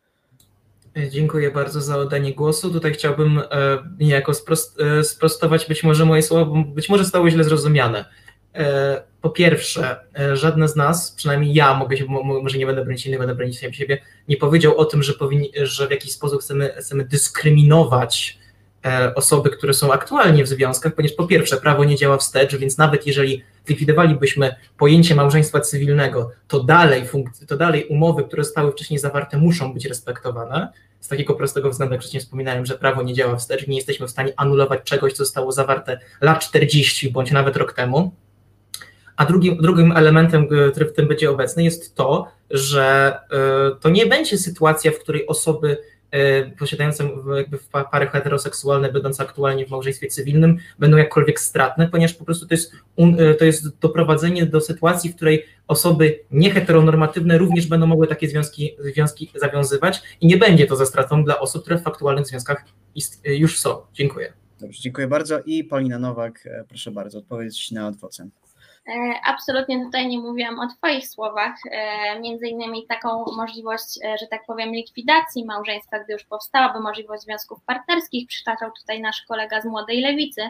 [1.10, 2.72] Dziękuję bardzo za oddanie głosu.
[2.74, 3.44] Tutaj chciałbym e,
[4.00, 4.32] niejako
[4.80, 8.06] e, sprostować być może moje słowa, bo być może zostały źle zrozumiane.
[8.56, 9.98] E, Po pierwsze,
[10.34, 13.60] żadne z nas, przynajmniej ja, mogę się, mo- może nie będę bronić innych, będę bronić
[13.60, 18.40] siebie, nie powiedział o tym, że, powinni, że w jakiś sposób chcemy, chcemy dyskryminować
[19.16, 23.08] osoby, które są aktualnie w związkach, ponieważ po pierwsze, prawo nie działa wstecz, więc nawet
[23.08, 27.04] jeżeli zlikwidowalibyśmy pojęcie małżeństwa cywilnego, to dalej,
[27.48, 30.70] to dalej umowy, które zostały wcześniej zawarte, muszą być respektowane.
[31.00, 34.12] Z takiego prostego względu, jak wcześniej wspominałem, że prawo nie działa wstecz, nie jesteśmy w
[34.12, 38.12] stanie anulować czegoś, co zostało zawarte lat 40 bądź nawet rok temu.
[39.18, 43.18] A drugim, drugim elementem, który w tym będzie obecny, jest to, że
[43.80, 45.78] to nie będzie sytuacja, w której osoby
[46.60, 47.60] posiadające jakby
[47.92, 52.74] pary heteroseksualne, będące aktualnie w małżeństwie cywilnym, będą jakkolwiek stratne, ponieważ po prostu to jest,
[53.40, 59.32] to jest doprowadzenie do sytuacji, w której osoby nieheteronormatywne również będą mogły takie związki, związki
[59.36, 62.66] zawiązywać i nie będzie to za stratą dla osób, które w aktualnych związkach
[63.26, 63.82] już są.
[63.94, 64.34] Dziękuję.
[64.60, 65.40] Dobrze, dziękuję bardzo.
[65.46, 68.32] I Paulina Nowak, e, proszę bardzo, odpowiedź na adwocem.
[68.90, 71.56] E, absolutnie tutaj nie mówiłam o Twoich słowach.
[71.72, 77.64] E, między innymi taką możliwość, że tak powiem, likwidacji małżeństwa, gdy już powstałaby możliwość związków
[77.66, 80.50] partnerskich, przytaczał tutaj nasz kolega z Młodej Lewicy,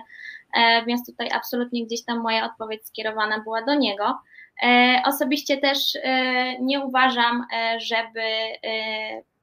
[0.87, 4.19] więc tutaj absolutnie gdzieś tam moja odpowiedź skierowana była do niego.
[4.63, 8.21] E, osobiście też e, nie uważam, e, żeby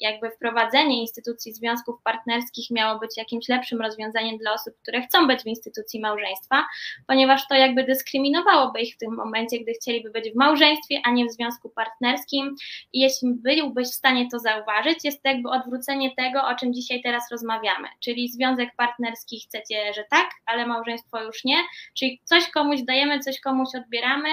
[0.00, 5.42] jakby wprowadzenie instytucji związków partnerskich miało być jakimś lepszym rozwiązaniem dla osób, które chcą być
[5.42, 6.64] w instytucji małżeństwa,
[7.07, 11.26] ponieważ to jakby dyskryminowałoby ich w tym momencie, gdy chcieliby być w małżeństwie, a nie
[11.26, 12.55] w związku partnerskim.
[12.92, 17.02] I jeśli byłbyś w stanie to zauważyć, jest to jakby odwrócenie tego, o czym dzisiaj
[17.02, 17.88] teraz rozmawiamy.
[18.00, 21.57] Czyli związek partnerski chcecie, że tak, ale małżeństwo już nie.
[21.94, 24.29] Czyli coś komuś dajemy, coś komuś odbieramy,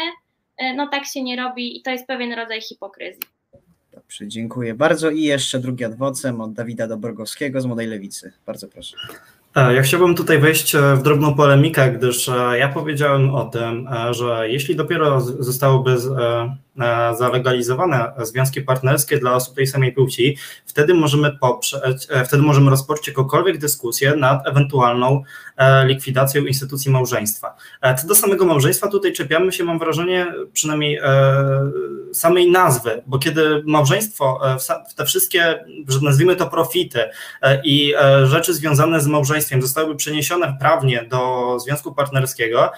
[0.75, 3.23] no tak się nie robi i to jest pewien rodzaj hipokryzji.
[3.93, 5.09] Dobrze, dziękuję bardzo.
[5.09, 8.33] I jeszcze drugi adwocem od Dawida Dobrogowskiego z Młodej Lewicy.
[8.45, 8.97] Bardzo proszę.
[9.55, 14.49] E, ja chciałbym tutaj wejść e, w drobną polemikę, gdyż ja powiedziałem o tym, że
[14.49, 15.97] jeśli dopiero zostałoby
[17.17, 23.57] zalegalizowane związki partnerskie dla osób tej samej płci, wtedy możemy poprzeć, wtedy możemy rozpocząć jakąkolwiek
[23.57, 25.23] dyskusję nad ewentualną
[25.57, 27.55] E, likwidacją instytucji małżeństwa.
[27.81, 31.71] E, co do samego małżeństwa, tutaj czepiamy się, mam wrażenie, przynajmniej e,
[32.13, 34.39] samej nazwy, bo kiedy małżeństwo,
[34.95, 36.99] te wszystkie, że nazwijmy to profity
[37.63, 42.71] i rzeczy związane z małżeństwem zostałyby przeniesione prawnie do związku partnerskiego,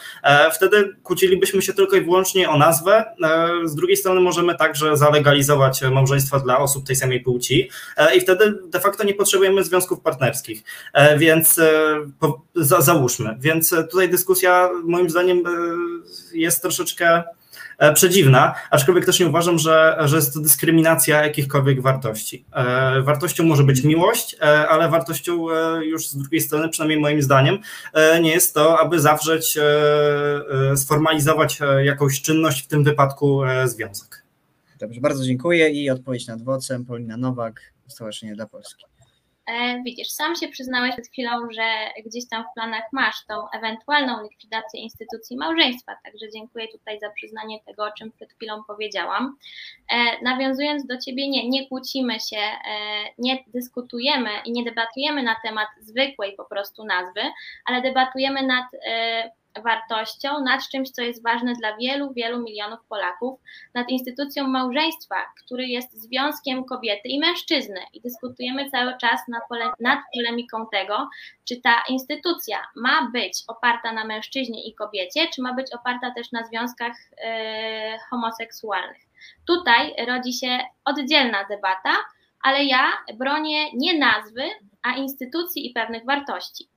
[0.53, 3.05] wtedy kłócilibyśmy się tylko i wyłącznie o nazwę.
[3.65, 7.69] Z drugiej strony możemy także zalegalizować małżeństwa dla osób tej samej płci
[8.17, 10.63] i wtedy de facto nie potrzebujemy związków partnerskich.
[11.17, 11.59] Więc
[12.55, 13.35] za, załóżmy.
[13.39, 15.51] Więc e, tutaj dyskusja moim zdaniem e,
[16.33, 17.23] jest troszeczkę e,
[17.93, 22.45] przedziwna, aczkolwiek też nie uważam, że, że jest to dyskryminacja jakichkolwiek wartości.
[23.03, 24.35] Wartością może być miłość,
[24.69, 25.47] ale wartością
[25.81, 27.57] już z drugiej strony, przynajmniej moim zdaniem,
[28.21, 29.57] nie jest to, aby zawrzeć,
[30.75, 34.25] sformalizować jakąś czynność, w tym wypadku związek.
[34.79, 38.85] Dobrze, bardzo dziękuję i odpowiedź nad wocem Polina Nowak, Stowarzyszenie dla Polski.
[39.47, 41.63] E, widzisz, sam się przyznałeś przed chwilą, że
[42.05, 47.59] gdzieś tam w planach masz tą ewentualną likwidację instytucji małżeństwa, także dziękuję tutaj za przyznanie
[47.65, 49.37] tego, o czym przed chwilą powiedziałam.
[49.91, 52.59] E, nawiązując do Ciebie, nie, nie kłócimy się, e,
[53.17, 57.21] nie dyskutujemy i nie debatujemy na temat zwykłej po prostu nazwy,
[57.65, 58.65] ale debatujemy nad
[59.63, 63.39] wartością, nad czymś, co jest ważne dla wielu, wielu milionów Polaków,
[63.73, 67.79] nad instytucją małżeństwa, który jest związkiem kobiety i mężczyzny.
[67.93, 71.09] I dyskutujemy cały czas nad, pole, nad polemiką tego,
[71.45, 76.31] czy ta instytucja ma być oparta na mężczyźnie i kobiecie, czy ma być oparta też
[76.31, 79.01] na związkach yy, homoseksualnych.
[79.47, 81.95] Tutaj rodzi się oddzielna debata,
[82.41, 84.43] ale ja bronię nie nazwy,
[84.83, 86.74] a instytucji i pewnych wartości.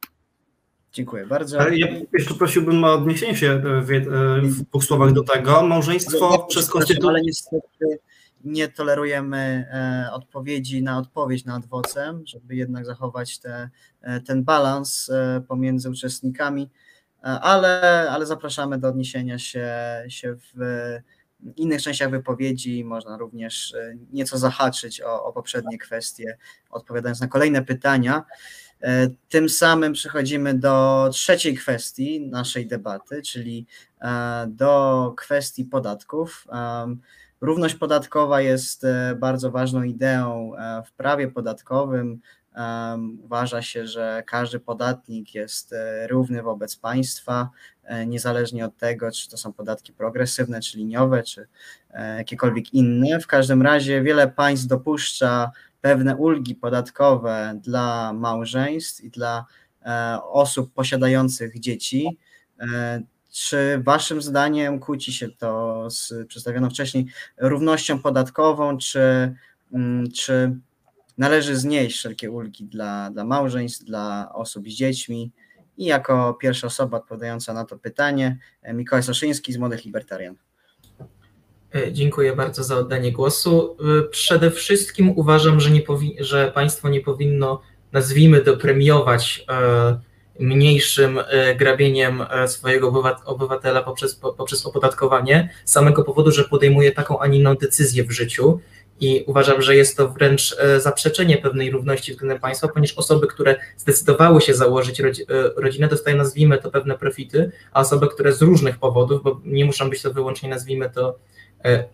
[0.92, 1.68] Dziękuję bardzo.
[1.68, 3.88] Ja jeszcze prosiłbym o odniesienie się w,
[4.42, 5.62] w dwóch słowach do tego.
[5.62, 7.08] Małżeństwo przez konstytucję.
[7.08, 7.98] Ale niestety
[8.44, 13.70] nie tolerujemy e, odpowiedzi na odpowiedź nad adwocem, żeby jednak zachować te,
[14.02, 16.70] e, ten balans e, pomiędzy uczestnikami,
[17.22, 19.68] e, ale, ale zapraszamy do odniesienia się,
[20.08, 20.58] się w
[21.56, 22.84] innych częściach wypowiedzi.
[22.84, 26.38] Można również e, nieco zahaczyć o, o poprzednie kwestie,
[26.70, 28.24] odpowiadając na kolejne pytania.
[28.82, 33.66] E, tym samym przechodzimy do trzeciej kwestii naszej debaty, czyli
[34.00, 36.46] e, do kwestii podatków.
[37.40, 40.52] Równość podatkowa jest e, bardzo ważną ideą
[40.86, 42.20] w prawie podatkowym.
[43.24, 45.74] Uważa się, że każdy podatnik jest
[46.08, 47.50] równy wobec państwa,
[48.06, 51.46] niezależnie od tego, czy to są podatki progresywne, czy liniowe, czy
[52.16, 53.20] jakiekolwiek inne.
[53.20, 59.44] W każdym razie wiele państw dopuszcza pewne ulgi podatkowe dla małżeństw i dla
[59.82, 62.18] e, osób posiadających dzieci.
[62.60, 67.06] E, czy Waszym zdaniem kłóci się to z przedstawioną wcześniej
[67.38, 69.34] równością podatkową, czy,
[69.72, 70.56] mm, czy
[71.18, 75.32] należy znieść wszelkie ulgi dla, dla małżeństw, dla osób z dziećmi?
[75.76, 78.38] I jako pierwsza osoba odpowiadająca na to pytanie,
[78.74, 80.36] Mikołaj Soszyński z Młodych Libertarian.
[81.74, 83.76] E, dziękuję bardzo za oddanie głosu.
[83.80, 85.70] E, przede wszystkim uważam, że,
[86.18, 87.60] że państwo nie powinno,
[87.92, 89.46] nazwijmy to, premiować
[90.40, 91.20] mniejszym
[91.56, 97.54] grabieniem swojego obywatela poprzez, poprzez opodatkowanie, z samego powodu, że podejmuje taką, a nie inną
[97.54, 98.60] decyzję w życiu
[99.00, 103.56] i uważam, że jest to wręcz e, zaprzeczenie pewnej równości względem państwa, ponieważ osoby, które
[103.76, 105.04] zdecydowały się założyć e,
[105.56, 109.90] rodzinę, dostają, nazwijmy to, pewne profity, a osoby, które z różnych powodów, bo nie muszą
[109.90, 111.37] być to wyłącznie, nazwijmy to, e,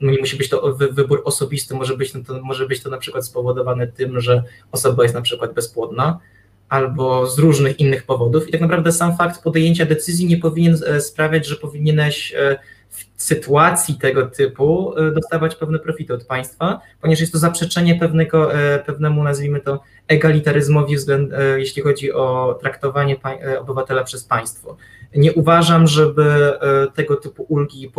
[0.00, 3.86] nie musi być to wybór osobisty, może być to, może być to na przykład spowodowane
[3.86, 6.18] tym, że osoba jest na przykład bezpłodna,
[6.68, 8.48] albo z różnych innych powodów.
[8.48, 12.34] I tak naprawdę sam fakt podjęcia decyzji nie powinien sprawiać, że powinieneś
[12.94, 18.54] w sytuacji tego typu e, dostawać pewne profity od państwa, ponieważ jest to zaprzeczenie pewnego,
[18.54, 23.16] e, pewnemu, nazwijmy to, egalitaryzmowi, e, jeśli chodzi o traktowanie
[23.60, 24.76] obywatela przez państwo.
[25.14, 26.58] Nie uważam, żeby
[26.94, 27.92] tego typu ulgi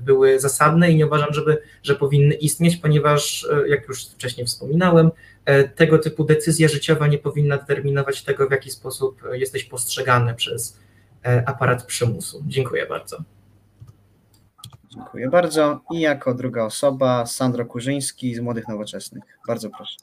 [0.00, 5.10] były zasadne i nie uważam, żeby, że powinny istnieć, ponieważ, jak już wcześniej wspominałem,
[5.74, 10.78] tego typu decyzja życiowa nie powinna determinować tego, w jaki sposób jesteś postrzegany przez
[11.46, 12.42] aparat przymusu.
[12.46, 13.18] Dziękuję bardzo.
[14.94, 15.80] Dziękuję bardzo.
[15.92, 19.22] I jako druga osoba Sandro Kurzyński z Młodych Nowoczesnych.
[19.48, 19.96] Bardzo proszę.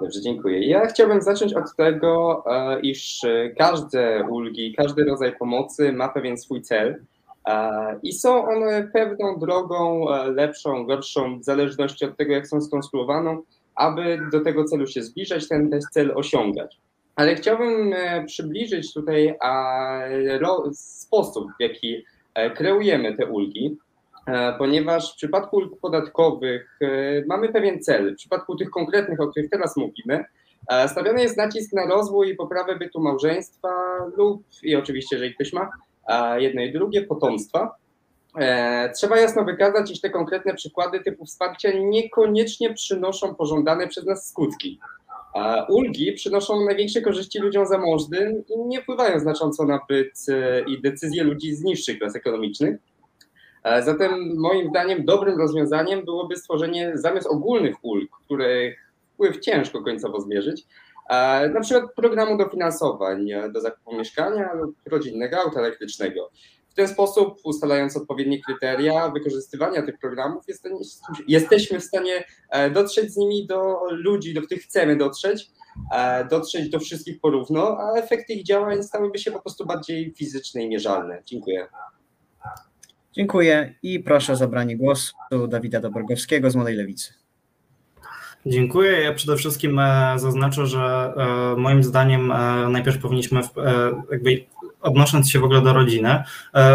[0.00, 0.66] Dobrze, dziękuję.
[0.66, 3.20] Ja chciałbym zacząć od tego, e, iż
[3.58, 7.04] każde ulgi, każdy rodzaj pomocy ma pewien swój cel
[7.48, 12.60] e, i są one pewną drogą e, lepszą, gorszą, w zależności od tego, jak są
[12.60, 13.38] skonstruowane,
[13.74, 16.78] aby do tego celu się zbliżać, ten, ten cel osiągać.
[17.16, 17.94] Ale chciałbym
[18.26, 19.34] przybliżyć tutaj
[20.72, 22.04] sposób, w jaki
[22.54, 23.76] kreujemy te ulgi.
[24.26, 26.86] E, ponieważ w przypadku ulg podatkowych e,
[27.28, 28.14] mamy pewien cel.
[28.14, 30.24] W przypadku tych konkretnych, o których teraz mówimy,
[30.68, 33.68] e, stawiany jest nacisk na rozwój i poprawę bytu małżeństwa
[34.16, 35.70] lub, i oczywiście, jeżeli ktoś ma
[36.38, 37.74] jedno i drugie, potomstwa.
[38.96, 44.78] Trzeba jasno wykazać, iż te konkretne przykłady typu wsparcia niekoniecznie przynoszą pożądane przez nas skutki.
[45.68, 50.26] Ulgi przynoszą największe korzyści ludziom zamożnym i nie wpływają znacząco na byt
[50.66, 52.76] i decyzje ludzi z niższych klas ekonomicznych.
[53.64, 60.20] E, zatem moim zdaniem dobrym rozwiązaniem byłoby stworzenie zamiast ogólnych ulg, których wpływ ciężko końcowo
[60.20, 60.66] zmierzyć,
[61.10, 66.30] e, na przykład programu dofinansowań do zakupu mieszkania lub rodzinnego auta elektrycznego.
[66.68, 70.44] W ten sposób, ustalając odpowiednie kryteria wykorzystywania tych programów,
[71.28, 75.50] jesteśmy w stanie e, dotrzeć z nimi do ludzi, do których chcemy dotrzeć,
[76.30, 80.68] dotrzeć do wszystkich porówno, a efekty ich działań stałyby się po prostu bardziej fizyczne i
[80.68, 81.22] mierzalne.
[81.24, 81.66] Dziękuję.
[83.12, 85.14] Dziękuję i proszę o zabranie głosu
[85.48, 87.20] Dawida Dobrogowskiego z Młodej Lewicy.
[88.46, 89.00] Dziękuję.
[89.00, 93.40] Ja przede wszystkim e, zaznaczę, że e, moim zdaniem e, najpierw powinniśmy
[94.10, 94.44] jakby
[94.80, 96.22] odnosząc się w ogóle do rodziny,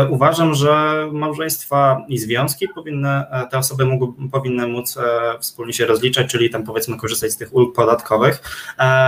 [0.10, 4.98] uważam, że małżeństwa i związki powinny, te osoby mogą, powinny móc
[5.40, 8.42] wspólnie się rozliczać, czyli tam powiedzmy korzystać z tych ulg podatkowych.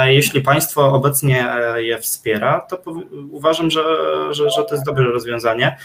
[0.06, 2.84] Jeśli państwo obecnie je wspiera, to
[3.32, 3.84] uważam, że,
[4.32, 5.78] że, że to jest dobre rozwiązanie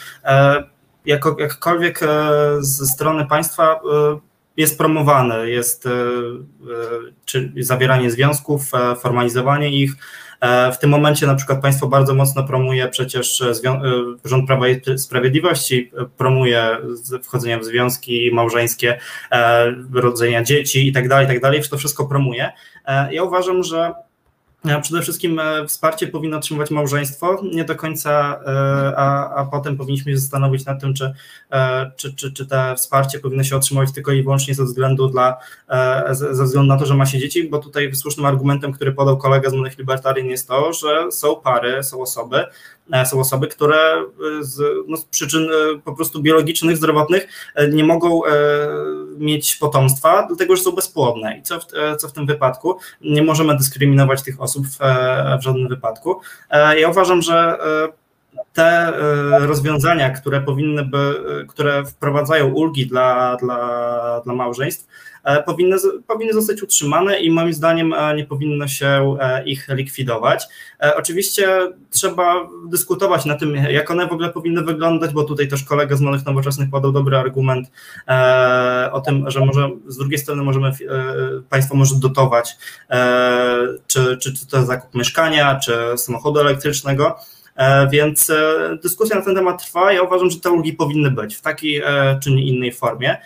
[1.06, 2.06] jako, jakkolwiek e,
[2.60, 3.78] ze strony państwa e,
[4.56, 5.90] jest promowane, jest e,
[7.24, 8.62] czy zawieranie związków,
[9.00, 9.92] formalizowanie ich.
[10.72, 13.42] W tym momencie na przykład państwo bardzo mocno promuje przecież
[14.24, 16.78] rząd Prawa i Sprawiedliwości promuje
[17.22, 18.98] wchodzenie w związki małżeńskie,
[19.94, 22.52] rodzenia dzieci i tak dalej, i tak dalej, to wszystko promuje.
[23.10, 23.94] Ja uważam, że
[24.82, 30.12] Przede wszystkim e, wsparcie powinno otrzymywać małżeństwo, nie do końca, e, a, a potem powinniśmy
[30.12, 31.14] się zastanowić nad tym, czy,
[31.50, 35.36] e, czy, czy, czy te wsparcie powinno się otrzymywać tylko i wyłącznie ze względu, dla,
[36.10, 39.50] ze względu na to, że ma się dzieci, bo tutaj słusznym argumentem, który podał kolega
[39.50, 42.44] z Młodych Libertarian jest to, że są pary, są osoby,
[43.04, 44.04] są osoby, które
[44.40, 45.48] z, no, z przyczyn
[45.84, 47.28] po prostu biologicznych, zdrowotnych
[47.72, 48.20] nie mogą
[49.18, 51.38] mieć potomstwa, dlatego że są bezpłodne.
[51.38, 51.64] I co w,
[51.98, 52.78] co w tym wypadku?
[53.00, 54.78] Nie możemy dyskryminować tych osób w,
[55.40, 56.20] w żadnym wypadku.
[56.50, 58.92] E, ja uważam, że e, te e,
[59.46, 65.11] rozwiązania, które powinny by, które wprowadzają ulgi dla, dla, dla małżeństw, E,
[65.46, 70.44] powinny, powinny zostać utrzymane i moim zdaniem e, nie powinno się e, ich likwidować.
[70.96, 71.48] Oczywiście
[71.90, 76.00] trzeba dyskutować na tym, jak one w ogóle powinny wyglądać, bo tutaj też kolega z
[76.00, 77.70] Młodych Nowoczesnych podał dobry argument
[78.92, 80.72] o tym, że może z drugiej strony możemy,
[81.50, 82.56] państwo może dotować
[83.86, 87.41] czy, czy, czy to zakup mieszkania, czy samochodu elektrycznego, E,
[87.90, 89.92] więc e, dyskusja na ten temat trwa.
[89.92, 93.16] Ja uważam, że te ulgi powinny być w takiej e, czy innej formie,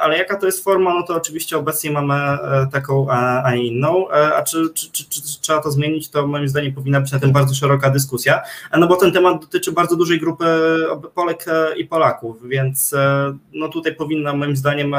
[0.00, 2.38] ale jaka to jest forma, no to oczywiście obecnie mamy
[2.72, 3.10] taką,
[3.44, 7.00] a nie inną, a czy, czy, czy, czy trzeba to zmienić, to moim zdaniem powinna
[7.00, 8.42] być na tym bardzo szeroka dyskusja,
[8.78, 10.44] no bo ten temat dotyczy bardzo dużej grupy
[11.14, 11.44] Polek
[11.76, 12.94] i Polaków, więc
[13.54, 14.94] no tutaj powinna moim zdaniem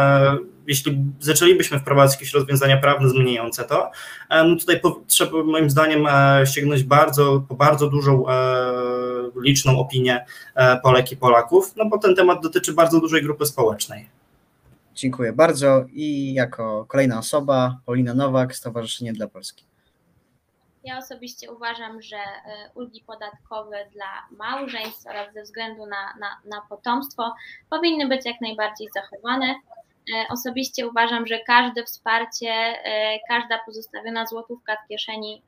[0.68, 3.92] jeśli zaczęlibyśmy wprowadzać jakieś rozwiązania prawne zmieniające to,
[4.30, 6.08] no tutaj trzeba moim zdaniem
[6.46, 8.26] sięgnąć bardzo, po bardzo dużą,
[9.42, 10.26] liczną opinię
[10.84, 14.10] Polek i Polaków, no bo ten temat dotyczy bardzo dużej grupy społecznej.
[14.96, 19.66] Dziękuję bardzo i jako kolejna osoba Paulina Nowak, Stowarzyszenie dla Polski.
[20.84, 26.62] Ja osobiście uważam, że e, ulgi podatkowe dla małżeństw oraz ze względu na, na, na
[26.70, 27.36] potomstwo
[27.70, 29.56] powinny być jak najbardziej zachowane.
[30.14, 35.44] E, osobiście uważam, że każde wsparcie, e, każda pozostawiona złotówka w kieszeni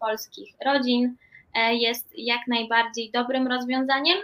[0.00, 1.16] polskich rodzin
[1.70, 4.18] jest jak najbardziej dobrym rozwiązaniem.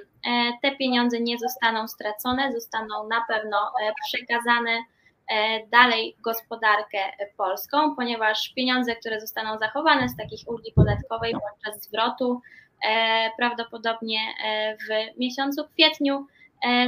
[0.62, 3.58] Te pieniądze nie zostaną stracone, zostaną na pewno
[4.06, 4.84] przekazane
[5.32, 6.98] E, dalej gospodarkę
[7.36, 12.40] polską, ponieważ pieniądze, które zostaną zachowane z takich ulgi podatkowej podczas zwrotu,
[12.88, 16.26] e, prawdopodobnie e, w miesiącu kwietniu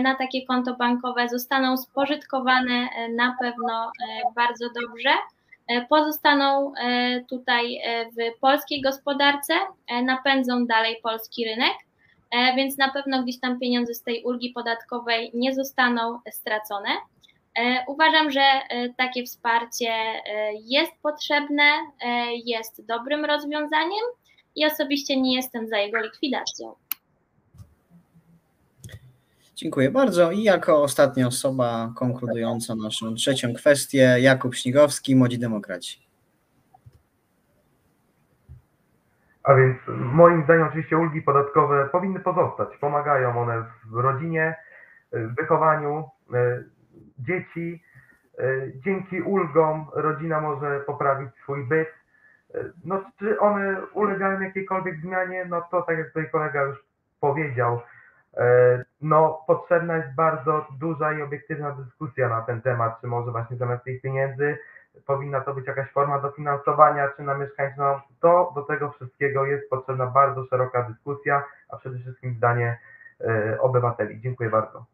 [0.02, 3.90] na takie konto bankowe zostaną spożytkowane na pewno
[4.34, 5.10] bardzo dobrze.
[5.88, 6.72] Pozostaną
[7.30, 7.78] tutaj
[8.12, 9.54] w polskiej gospodarce,
[10.02, 11.74] napędzą dalej polski rynek,
[12.56, 16.90] więc na pewno gdzieś tam pieniądze z tej ulgi podatkowej nie zostaną stracone.
[17.58, 20.22] E, uważam, że e, takie wsparcie e,
[20.64, 21.64] jest potrzebne,
[22.44, 24.04] jest dobrym rozwiązaniem
[24.56, 26.74] i osobiście nie jestem za jego likwidacją.
[29.64, 30.30] Dziękuję bardzo.
[30.30, 36.08] I jako ostatnia osoba konkludująca naszą trzecią kwestię, Jakub Śnigowski, Młodzi Demokraci.
[39.42, 42.68] A więc moim zdaniem oczywiście ulgi podatkowe powinny pozostać.
[42.80, 44.54] Pomagają one w rodzinie,
[45.12, 46.08] w wychowaniu,
[47.18, 47.82] dzieci.
[48.38, 48.44] E,
[48.84, 51.88] dzięki ulgom rodzina może poprawić swój byt.
[52.54, 55.44] E, no, czy one ulegają jakiejkolwiek zmianie?
[55.48, 56.78] No to tak jak tutaj kolega już
[57.20, 57.80] powiedział,
[58.36, 63.56] e, no potrzebna jest bardzo duża i obiektywna dyskusja na ten temat, czy może właśnie
[63.56, 64.58] zamiast tych pieniędzy
[65.06, 70.06] powinna to być jakaś forma dofinansowania, czy na mieszkańców, to do tego wszystkiego jest potrzebna
[70.06, 72.78] bardzo szeroka dyskusja, a przede wszystkim zdanie
[73.60, 74.20] obywateli.
[74.20, 74.84] Dziękuję bardzo.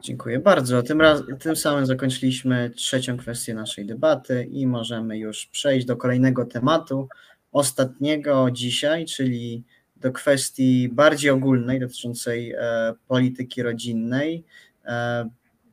[0.00, 0.82] Dziękuję bardzo.
[0.82, 6.44] Tym, raz, tym samym zakończyliśmy trzecią kwestię naszej debaty i możemy już przejść do kolejnego
[6.44, 7.08] tematu,
[7.52, 9.64] ostatniego dzisiaj, czyli
[10.00, 14.44] do kwestii bardziej ogólnej dotyczącej e, polityki rodzinnej.
[14.84, 15.28] E,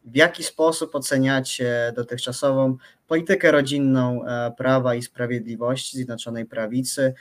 [0.05, 7.13] w jaki sposób oceniacie dotychczasową politykę rodzinną e, Prawa i Sprawiedliwości Zjednoczonej Prawicy?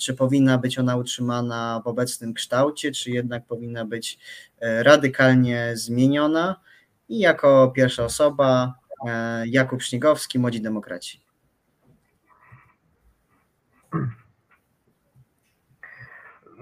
[0.00, 4.18] Czy powinna być ona utrzymana w obecnym kształcie, czy jednak powinna być
[4.60, 6.60] radykalnie zmieniona?
[7.08, 8.74] I jako pierwsza osoba
[9.46, 11.20] Jakub Śniegowski, Młodzi Demokraci.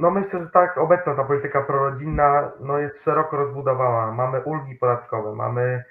[0.00, 4.12] No myślę, że tak, obecna ta polityka prorodzinna no jest szeroko rozbudowana.
[4.12, 5.84] Mamy ulgi podatkowe, mamy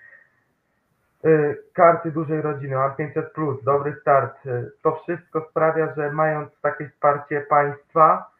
[1.26, 4.46] y, karty dużej rodziny, mam 500, plus, dobry start.
[4.46, 8.32] Y, to wszystko sprawia, że mając takie wsparcie państwa,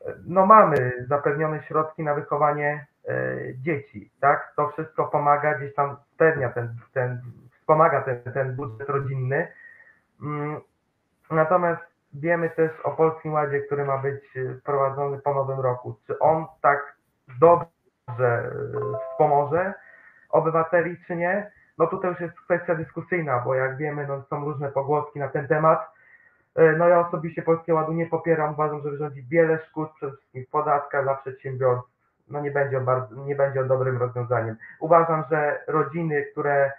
[0.00, 4.52] y, no mamy zapewnione środki na wychowanie y, dzieci, tak?
[4.56, 7.20] To wszystko pomaga, gdzieś tam spełnia ten, ten
[7.60, 9.48] wspomaga ten, ten budżet rodzinny.
[10.22, 10.60] Mm,
[11.30, 15.96] natomiast Wiemy też o Polskim Ładzie, który ma być e, wprowadzony po nowym roku.
[16.06, 16.96] Czy on tak
[17.40, 17.66] dobrze
[18.08, 18.52] e,
[19.10, 19.74] wspomoże
[20.30, 21.50] obywateli, czy nie?
[21.78, 25.48] No tutaj już jest kwestia dyskusyjna, bo jak wiemy, no, są różne pogłoski na ten
[25.48, 25.90] temat.
[26.54, 30.44] E, no ja osobiście Polskiego Ładu nie popieram, uważam, że wyrządzi wiele szkód, przede wszystkim
[30.44, 31.90] w podatkach dla przedsiębiorstw.
[32.28, 34.56] No nie będzie, bardzo, nie będzie on dobrym rozwiązaniem.
[34.80, 36.72] Uważam, że rodziny, które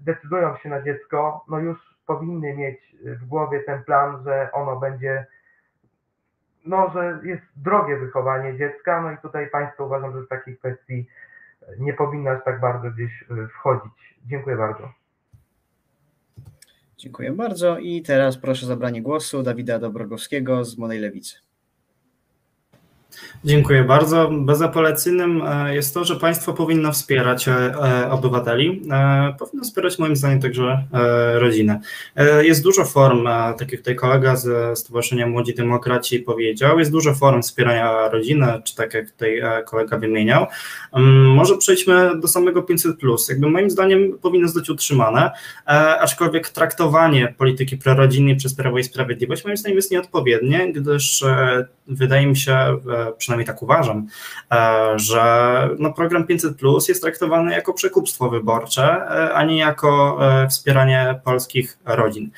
[0.00, 5.26] decydują się na dziecko, no już powinny mieć w głowie ten plan, że ono będzie,
[6.66, 11.06] no, że jest drogie wychowanie dziecka, no i tutaj Państwo uważam, że w takiej kwestii
[11.78, 14.18] nie powinno aż tak bardzo gdzieś e, wchodzić.
[14.26, 14.92] Dziękuję bardzo.
[16.96, 21.47] Dziękuję bardzo i teraz proszę o zabranie głosu Dawida Dobrogowskiego z Młodej Lewicy.
[23.44, 24.30] Dziękuję bardzo.
[24.32, 28.82] Bezapelacyjnym e, jest to, że państwo powinno wspierać e, e, obywateli.
[29.38, 30.84] Powinno wspierać moim zdaniem także
[31.34, 31.80] rodzinę.
[32.42, 33.24] Jest dużo form,
[33.58, 38.76] tak jak tutaj kolega ze Stowarzyszenia Młodzi Demokraci powiedział, jest dużo form wspierania rodziny, czy
[38.76, 40.46] tak jak tutaj kolega wymieniał.
[40.92, 42.96] Mm, może przejdźmy do samego 500.
[43.28, 45.30] Jakby moim zdaniem powinno zostać utrzymane,
[46.00, 51.24] aczkolwiek traktowanie polityki prorodzinnej przez Prawo i Sprawiedliwość moim zdaniem jest nieodpowiednie, gdyż
[51.88, 52.78] wydaje mi się,
[53.18, 54.06] przynajmniej tak uważam,
[54.96, 55.22] że
[55.78, 60.18] no program 500 Plus jest traktowany jako przekupstwo wyborcze, a nie jako
[60.50, 62.30] wspieranie polskich rodzin.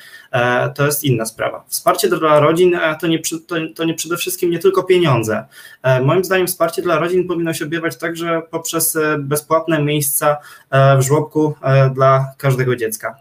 [0.75, 1.63] To jest inna sprawa.
[1.67, 5.45] Wsparcie dla rodzin to nie, to, to nie przede wszystkim nie tylko pieniądze.
[6.01, 10.37] Moim zdaniem wsparcie dla rodzin powinno się objawiać także poprzez bezpłatne miejsca
[10.71, 11.55] w żłobku
[11.93, 13.15] dla każdego dziecka.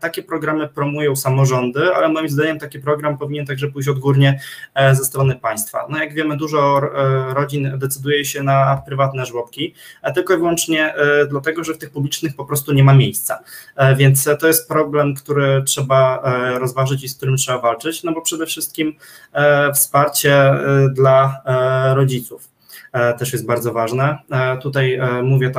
[0.00, 4.40] Takie programy promują samorządy, ale moim zdaniem taki program powinien także pójść odgórnie
[4.74, 5.86] e, ze strony państwa.
[5.88, 9.74] No jak wiemy, dużo e, rodzin decyduje się na prywatne żłobki,
[10.14, 13.38] tylko i wyłącznie e, dlatego, że w tych publicznych po prostu nie ma miejsca.
[13.96, 16.22] Więc to jest problem, który trzeba
[16.58, 18.94] rozważyć i z którym trzeba walczyć, no bo przede wszystkim
[19.72, 20.54] wsparcie
[20.94, 21.42] dla
[21.94, 22.48] rodziców.
[22.92, 24.18] E, też jest bardzo ważne.
[24.30, 25.52] E, tutaj e, mówię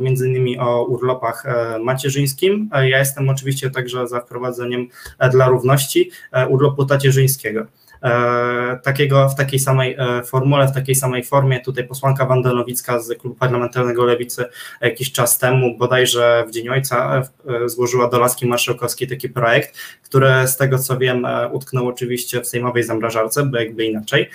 [0.00, 1.44] między innymi o urlopach
[1.84, 2.70] macierzyńskim.
[2.72, 4.88] Ja jestem oczywiście także za wprowadzeniem
[5.32, 6.10] dla równości
[6.48, 7.66] urlopu tacierzyńskiego.
[8.02, 11.60] E, takiego, w takiej samej e, formule, w takiej samej formie.
[11.60, 14.44] Tutaj posłanka Wanda Nowicka z Klubu Parlamentarnego Lewicy
[14.80, 20.30] jakiś czas temu, bodajże w Dzień Ojca, e, złożyła do Laski Marszałkowskiej taki projekt, który
[20.46, 24.30] z tego co wiem utknął oczywiście w sejmowej zamrażarce, bo jakby inaczej,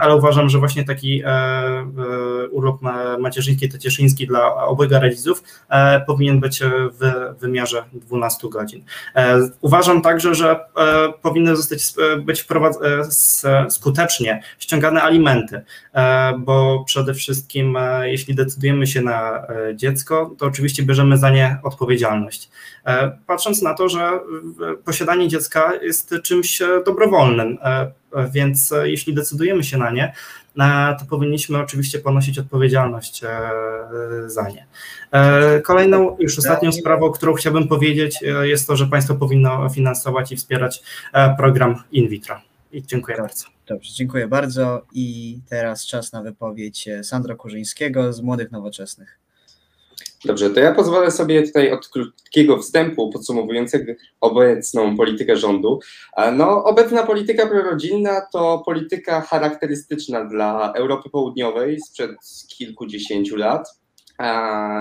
[0.00, 1.22] ale uważam, że właśnie taki
[2.50, 2.80] urlop
[3.18, 5.42] macierzyński, tecieszyński dla obojga rodziców
[6.06, 6.60] powinien być
[7.00, 8.84] w wymiarze 12 godzin.
[9.60, 10.60] Uważam także, że
[11.22, 12.79] powinny zostać być wprowadzone
[13.68, 15.62] skutecznie ściągane alimenty,
[15.94, 21.30] e, bo przede wszystkim e, jeśli decydujemy się na e, dziecko, to oczywiście bierzemy za
[21.30, 22.50] nie odpowiedzialność.
[23.26, 24.20] Patrząc na to, że
[24.84, 27.58] posiadanie dziecka jest czymś dobrowolnym,
[28.32, 30.12] więc jeśli decydujemy się na nie,
[30.98, 33.22] to powinniśmy oczywiście ponosić odpowiedzialność
[34.26, 34.66] za nie.
[35.62, 40.82] Kolejną, już ostatnią sprawą, którą chciałbym powiedzieć, jest to, że państwo powinno finansować i wspierać
[41.36, 42.49] program in vitro.
[42.72, 43.46] I dziękuję bardzo.
[43.66, 44.82] Dobrze, dziękuję bardzo.
[44.92, 49.18] I teraz czas na wypowiedź Sandra Kurzyńskiego z Młodych Nowoczesnych.
[50.24, 55.80] Dobrze, to ja pozwolę sobie tutaj od krótkiego wstępu podsumowującego obecną politykę rządu.
[56.32, 62.10] No, obecna polityka prorodzinna to polityka charakterystyczna dla Europy Południowej sprzed
[62.48, 63.68] kilkudziesięciu lat.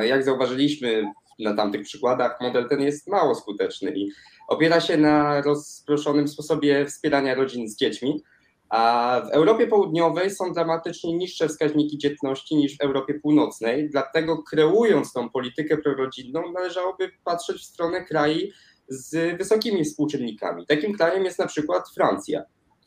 [0.02, 1.04] Jak zauważyliśmy
[1.40, 4.12] na tamtych przykładach, model ten jest mało skuteczny i
[4.48, 8.24] opiera się na rozproszonym sposobie wspierania rodzin z dziećmi,
[8.70, 15.14] a w Europie Południowej są dramatycznie niższe wskaźniki dzietności niż w Europie Północnej, dlatego kreując
[15.14, 18.54] tą politykę prorodzinną należałoby patrzeć w stronę krajów
[18.88, 20.66] z wysokimi współczynnikami.
[20.66, 22.44] Takim krajem jest na przykład Francja.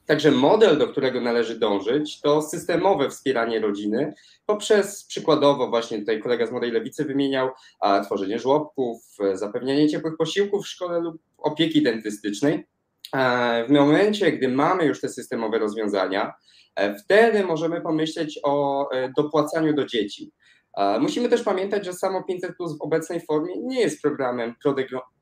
[0.07, 4.15] Także model, do którego należy dążyć, to systemowe wspieranie rodziny
[4.47, 7.51] poprzez przykładowo, właśnie tutaj kolega z Młodej Lewicy wymieniał,
[7.81, 12.67] a, tworzenie żłobków, zapewnianie ciepłych posiłków w szkole lub opieki dentystycznej.
[13.69, 16.35] W momencie, gdy mamy już te systemowe rozwiązania,
[16.77, 20.33] e, wtedy możemy pomyśleć o e, dopłacaniu do dzieci.
[21.01, 24.55] Musimy też pamiętać, że samo 500 Plus w obecnej formie nie jest programem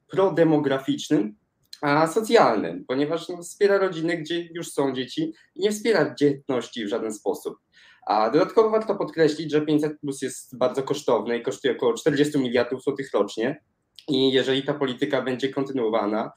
[0.08, 1.36] prodemograficznym,
[1.82, 6.88] a socjalnym, ponieważ no, wspiera rodziny, gdzie już są dzieci i nie wspiera dzietności w
[6.88, 7.58] żaden sposób.
[8.06, 12.82] A dodatkowo warto podkreślić, że 500 plus jest bardzo kosztowne i kosztuje około 40 miliardów
[12.82, 13.62] złotych rocznie.
[14.08, 16.32] I jeżeli ta polityka będzie kontynuowana,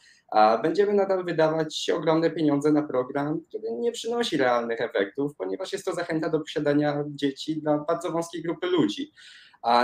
[0.64, 5.94] będziemy nadal wydawać ogromne pieniądze na program, który nie przynosi realnych efektów, ponieważ jest to
[5.94, 9.12] zachęta do posiadania dzieci dla bardzo wąskiej grupy ludzi.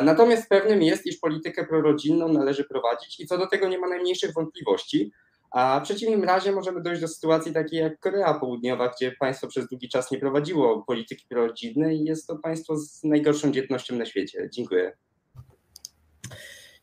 [0.04, 4.34] Natomiast pewnym jest, iż politykę prorodzinną należy prowadzić i co do tego nie ma najmniejszych
[4.34, 5.12] wątpliwości,
[5.52, 9.68] a w przeciwnym razie możemy dojść do sytuacji takiej jak Korea Południowa, gdzie państwo przez
[9.68, 14.50] długi czas nie prowadziło polityki prorodzinnej i jest to państwo z najgorszą dzietnością na świecie.
[14.52, 14.98] Dziękuję.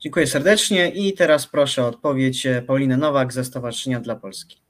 [0.00, 4.60] Dziękuję serdecznie i teraz proszę o odpowiedź Paulinę Nowak ze Stowarzyszenia dla Polski.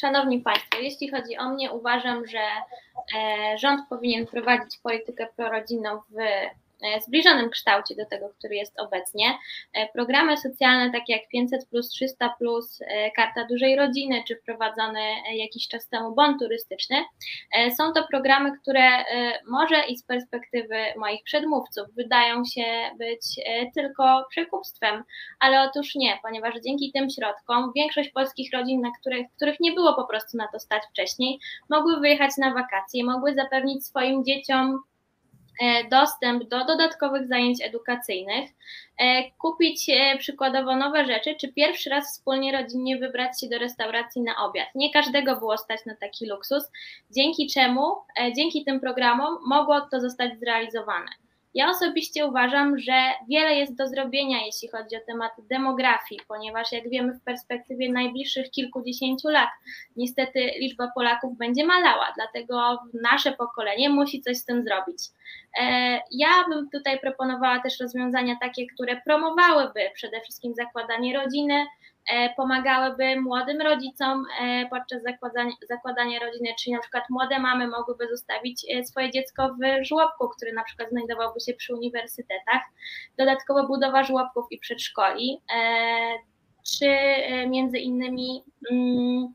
[0.00, 2.38] Szanowni Państwo, jeśli chodzi o mnie, uważam, że
[3.18, 6.50] e, rząd powinien prowadzić politykę prorodzinną w E,
[7.06, 9.38] zbliżonym kształcie do tego, który jest obecnie.
[9.72, 11.60] E, programy socjalne takie jak 500,
[11.90, 12.36] 300,
[12.80, 15.00] e, Karta Dużej Rodziny, czy wprowadzony
[15.34, 16.96] jakiś czas temu bon turystyczny,
[17.76, 19.04] są to programy, które
[19.46, 23.20] może i z perspektywy moich przedmówców wydają się być
[23.74, 25.04] tylko przekupstwem,
[25.40, 29.94] ale otóż nie, ponieważ dzięki tym środkom większość polskich rodzin, na których, których nie było
[29.94, 31.38] po prostu na to stać wcześniej,
[31.70, 34.93] mogły wyjechać na wakacje, mogły zapewnić swoim dzieciom E,
[35.90, 38.50] dostęp do dodatkowych zajęć edukacyjnych,
[38.98, 44.22] e, kupić e, przykładowo nowe rzeczy, czy pierwszy raz wspólnie rodzinnie wybrać się do restauracji
[44.22, 44.68] na obiad.
[44.74, 46.64] Nie każdego było stać na taki luksus,
[47.10, 47.96] dzięki czemu,
[48.36, 51.23] dzięki tym programom mogło to zostać zrealizowane.
[51.54, 52.92] Ja osobiście uważam, że
[53.28, 58.50] wiele jest do zrobienia, jeśli chodzi o temat demografii, ponieważ jak wiemy w perspektywie najbliższych
[58.50, 59.50] kilkudziesięciu lat,
[59.96, 64.98] niestety liczba Polaków będzie malała, dlatego nasze pokolenie musi coś z tym zrobić.
[65.60, 65.64] E,
[66.10, 71.66] ja bym tutaj proponowała też rozwiązania takie, które promowałyby przede wszystkim zakładanie rodziny,
[72.36, 78.66] pomagałyby młodym rodzicom e, podczas zakładania, zakładania rodziny, czyli na przykład młode mamy mogłyby zostawić
[78.74, 82.62] e, swoje dziecko w żłobku, który na przykład znajdowałby się przy uniwersytetach.
[83.18, 85.40] Dodatkowo budowa żłobków i przedszkoli,
[86.78, 86.96] czy
[87.48, 89.34] między innymi mm,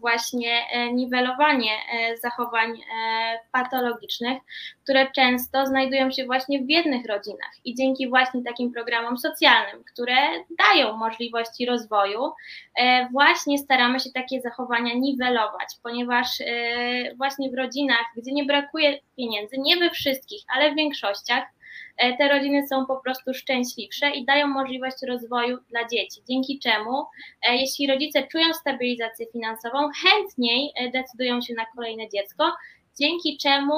[0.00, 4.42] właśnie e, niwelowanie e, zachowań e, patologicznych,
[4.82, 10.14] które często znajdują się właśnie w biednych rodzinach i dzięki właśnie takim programom socjalnym, które
[10.58, 12.32] dają możliwości rozwoju,
[13.12, 16.26] właśnie staramy się takie zachowania niwelować, ponieważ
[17.16, 21.44] właśnie w rodzinach, gdzie nie brakuje pieniędzy, nie we wszystkich, ale w większościach,
[22.18, 27.04] te rodziny są po prostu szczęśliwsze i dają możliwość rozwoju dla dzieci, dzięki czemu
[27.48, 32.52] e, jeśli rodzice czują stabilizację finansową, chętniej e, decydują się na kolejne dziecko,
[33.00, 33.74] dzięki czemu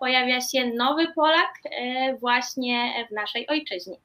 [0.00, 1.52] pojawia się nowy Polak
[2.20, 3.96] właśnie w naszej ojczyźnie.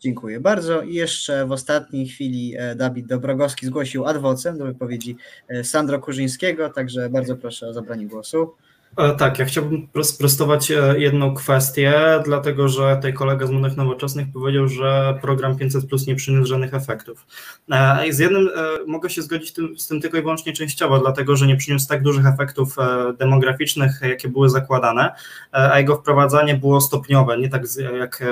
[0.00, 0.82] Dziękuję bardzo.
[0.82, 5.16] I jeszcze w ostatniej chwili Dawid Dobrogowski zgłosił adwocem do wypowiedzi
[5.62, 8.54] Sandro Kurzyńskiego, także bardzo proszę o zabranie głosu.
[8.96, 14.26] E, tak, ja chciałbym sprostować e, jedną kwestię, dlatego że tutaj kolega z Młodych Nowoczesnych
[14.32, 17.26] powiedział, że program 500 Plus nie przyniósł żadnych efektów.
[17.70, 18.50] E, z jednym
[18.86, 22.26] mogę się zgodzić z tym tylko i wyłącznie częściowo, dlatego że nie przyniósł tak dużych
[22.26, 22.76] efektów
[23.18, 25.12] demograficznych, jakie były zakładane,
[25.52, 27.62] a jego wprowadzanie było stopniowe, nie tak
[27.98, 28.22] jak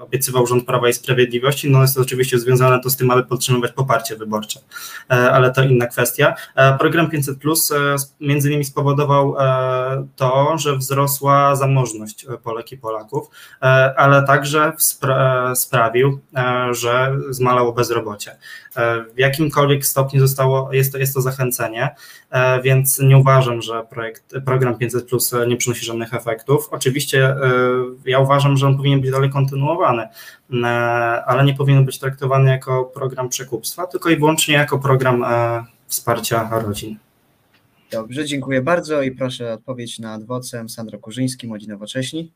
[0.00, 1.70] obiecywał rząd Prawa i Sprawiedliwości.
[1.70, 4.60] No jest oczywiście związane to z tym, aby podtrzymywać poparcie wyborcze,
[5.08, 6.34] ale to inna kwestia.
[6.78, 7.72] Program 500 Plus
[8.20, 9.36] między innymi spowodował
[10.16, 13.30] to, że wzrosła zamożność Polek i Polaków,
[13.62, 13.64] e,
[13.96, 18.36] ale także spra sprawił, e, że zmalało bezrobocie.
[18.76, 21.94] E, w jakimkolwiek stopniu zostało, jest to, jest to zachęcenie,
[22.62, 26.68] więc nie uważam, że projekt, program 500 Plus nie przynosi żadnych efektów.
[26.70, 27.36] Oczywiście
[28.04, 30.08] ja uważam, że on powinien być dalej kontynuowany,
[31.26, 35.24] ale nie powinien być traktowany jako program przekupstwa, tylko i wyłącznie jako program
[35.86, 36.98] wsparcia rodzin.
[37.90, 42.32] Dobrze, dziękuję bardzo i proszę odpowiedź na adwocem Sandro Kurzyński, Młodzi Nowocześni.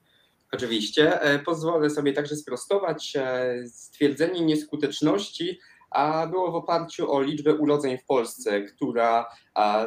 [0.53, 1.21] Oczywiście.
[1.21, 3.13] E, pozwolę sobie także sprostować.
[3.17, 5.59] E, stwierdzenie nieskuteczności
[5.93, 9.27] a było w oparciu o liczbę urodzeń w Polsce, która,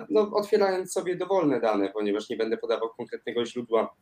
[0.10, 3.96] no, otwierając sobie dowolne dane, ponieważ nie będę podawał konkretnego źródła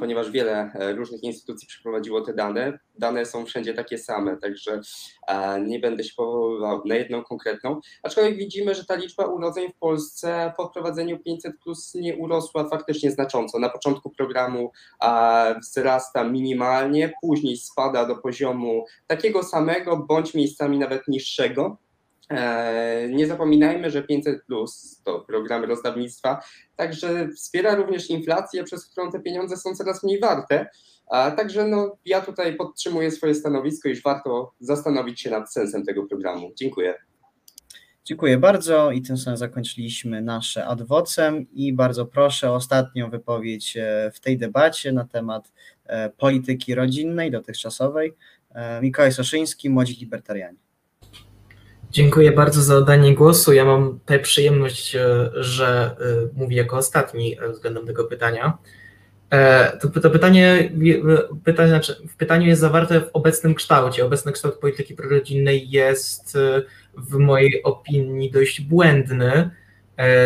[0.00, 2.78] ponieważ wiele e, różnych instytucji przeprowadziło te dane.
[2.98, 4.80] Dane są wszędzie takie same, także
[5.66, 7.80] nie będę się powoływał na jedną konkretną.
[8.02, 13.10] Aczkolwiek widzimy, że ta liczba urodzeń w Polsce po wprowadzeniu 500 plus nie urosła faktycznie
[13.10, 13.58] znacząco.
[13.58, 14.72] Na początku programu
[15.62, 21.76] wzrasta minimalnie, później spada do poziomu takiego samego, bądź miejscami nawet niższego.
[22.30, 26.42] E, nie zapominajmy, że 500 plus to program rozdawnictwa,
[26.76, 30.66] także wspiera również inflację, przez którą te pieniądze są coraz mniej warte.
[31.10, 36.52] Także no, ja tutaj podtrzymuję swoje stanowisko, iż warto zastanowić się nad sensem tego programu.
[36.56, 36.94] Dziękuję.
[38.04, 44.20] Dziękuję bardzo i tym samym zakończyliśmy nasze adwocem i bardzo proszę ostatnią wypowiedź e, w
[44.20, 45.52] tej debacie na temat
[45.86, 48.14] e, polityki rodzinnej dotychczasowej.
[48.82, 50.58] Mikołaj Soszyński, Młodzi Libertarianie.
[51.90, 53.52] Dziękuję bardzo za oddanie głosu.
[53.52, 58.58] Ja mam tę przyjemność, e, że e, mówię jako ostatni e, względem tego pytania.
[59.80, 60.72] To, to pytanie,
[61.44, 64.06] pytanie znaczy w pytaniu jest zawarte w obecnym kształcie.
[64.06, 66.38] Obecny kształt polityki prorodzinnej jest
[66.96, 69.50] w mojej opinii dość błędny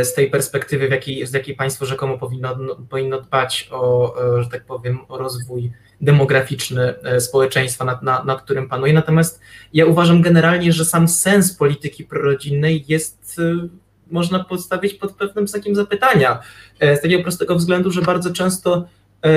[0.03, 4.65] z tej perspektywy, w jakiej, z jakiej państwo rzekomo powinno, powinno dbać o, że tak
[4.65, 5.73] powiem, o rozwój
[6.03, 8.93] demograficzny e, społeczeństwa, nad, nad, którym panuje.
[8.93, 9.41] Natomiast
[9.73, 13.69] ja uważam generalnie, że sam sens polityki prorodzinnej jest e,
[14.11, 16.43] można postawić pod pewnym znakiem zapytania.
[16.81, 18.87] E, z takiego prostego względu, że bardzo często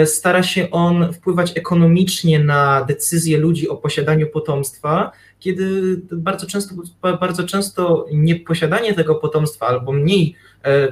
[0.06, 7.44] stara się on wpływać ekonomicznie na decyzje ludzi o posiadaniu potomstwa, kiedy bardzo często, bardzo
[7.44, 10.36] często nieposiadanie tego potomstwa albo mniej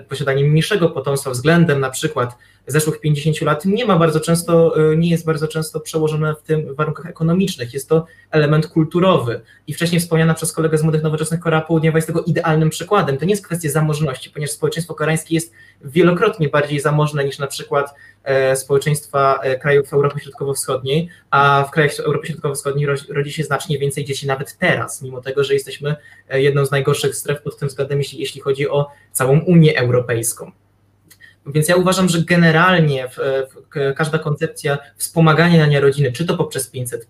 [0.09, 5.09] posiadanie mniejszego potomstwa względem na przykład zeszłych 50 lat nie ma bardzo często, e, nie
[5.09, 7.73] jest bardzo często przełożone w tym warunkach ekonomicznych.
[7.73, 9.41] Jest to element kulturowy.
[9.67, 13.17] I wcześniej wspomniana przez kolegę z Młodych Nowoczesnych Korea Południowa jest tego idealnym przykładem.
[13.17, 17.93] To nie jest kwestia zamożności, ponieważ społeczeństwo koreańskie jest wielokrotnie bardziej zamożne niż na przykład
[18.23, 24.05] e, społeczeństwa e, krajów Europy Środkowo-Wschodniej, a w krajach Europy Środkowo-Wschodniej rodzi się znacznie więcej
[24.05, 25.95] dzieci nawet teraz, mimo tego, że jesteśmy
[26.29, 30.51] jedną z najgorszych stref pod tym względem, jeśli, jeśli chodzi o całą Unię Europejską.
[31.47, 37.07] Więc ja uważam, że generalnie w, w, każda koncepcja wspomagania rodziny, czy to poprzez 500,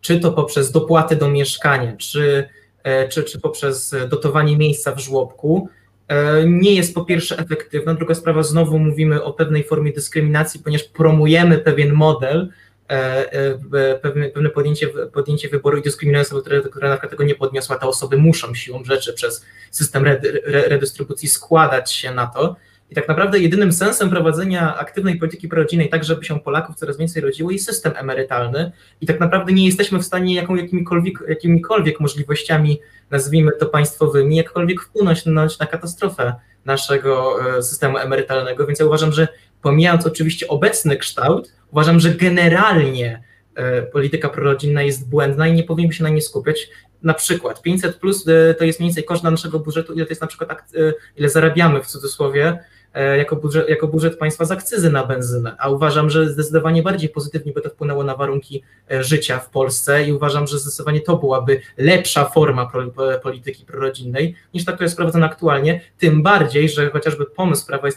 [0.00, 2.48] czy to poprzez dopłaty do mieszkania, czy,
[2.82, 5.68] e, czy, czy poprzez dotowanie miejsca w żłobku,
[6.08, 7.94] e, nie jest po pierwsze efektywna.
[7.94, 12.48] Druga sprawa, znowu mówimy o pewnej formie dyskryminacji, ponieważ promujemy pewien model,
[12.88, 17.78] e, pewne, pewne podjęcie, podjęcie wyboru i dyskryminuje osoby, które, które na tego nie podniosła,
[17.78, 20.04] te osoby muszą siłą rzeczy przez system
[20.44, 22.56] redystrybucji składać się na to.
[22.90, 27.22] I tak naprawdę jedynym sensem prowadzenia aktywnej polityki prorodzinnej, tak żeby się Polaków coraz więcej
[27.22, 28.72] rodziło, jest system emerytalny.
[29.00, 32.80] I tak naprawdę nie jesteśmy w stanie jaką, jakimikolwiek, jakimikolwiek możliwościami,
[33.10, 38.66] nazwijmy to państwowymi, jakkolwiek wpłynąć na, katastrofę naszego e, systemu emerytalnego.
[38.66, 39.28] Więc ja uważam, że
[39.62, 43.22] pomijając oczywiście obecny kształt, uważam, że generalnie
[43.54, 46.68] e, polityka prorodzinna jest błędna i nie powinniśmy się na nie skupiać.
[47.04, 50.22] Na przykład 500 plus e, to jest mniej więcej koszt naszego budżetu, ile to jest
[50.22, 50.72] na przykład,
[51.16, 52.58] ile zarabiamy w cudzysłowie
[52.94, 57.08] E, jako budżet, jako budżet państwa z akcyzy na benzynę, a uważam, że zdecydowanie bardziej
[57.08, 61.16] pozytywnie by to wpłynęło na warunki e, życia w Polsce i uważam, że zdecydowanie to
[61.16, 62.70] byłaby lepsza forma
[63.22, 67.92] polityki prorodzinnej niż ta, która jest prowadzona aktualnie, tym bardziej, że chociażby pomysł Prawa i,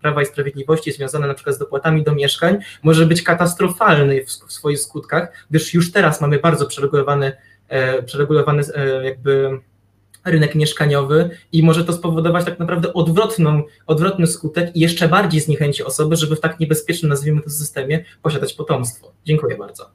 [0.00, 4.52] Prawa i Sprawiedliwości związany na przykład z dopłatami do mieszkań może być katastrofalny w, w
[4.52, 7.36] swoich skutkach, gdyż już teraz mamy bardzo przeregulowany, e,
[8.06, 8.62] przeregulowany
[9.04, 9.60] jakby
[10.24, 15.84] rynek mieszkaniowy i może to spowodować tak naprawdę odwrotną, odwrotny skutek i jeszcze bardziej zniechęci
[15.84, 19.12] osoby, żeby w tak niebezpiecznym, nazwijmy to systemie, posiadać potomstwo.
[19.24, 19.90] Dziękuję bardzo.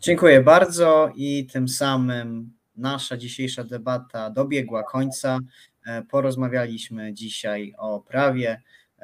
[0.00, 5.38] Dziękuję bardzo i tym samym nasza dzisiejsza debata dobiegła końca.
[5.86, 8.62] E, porozmawialiśmy dzisiaj o prawie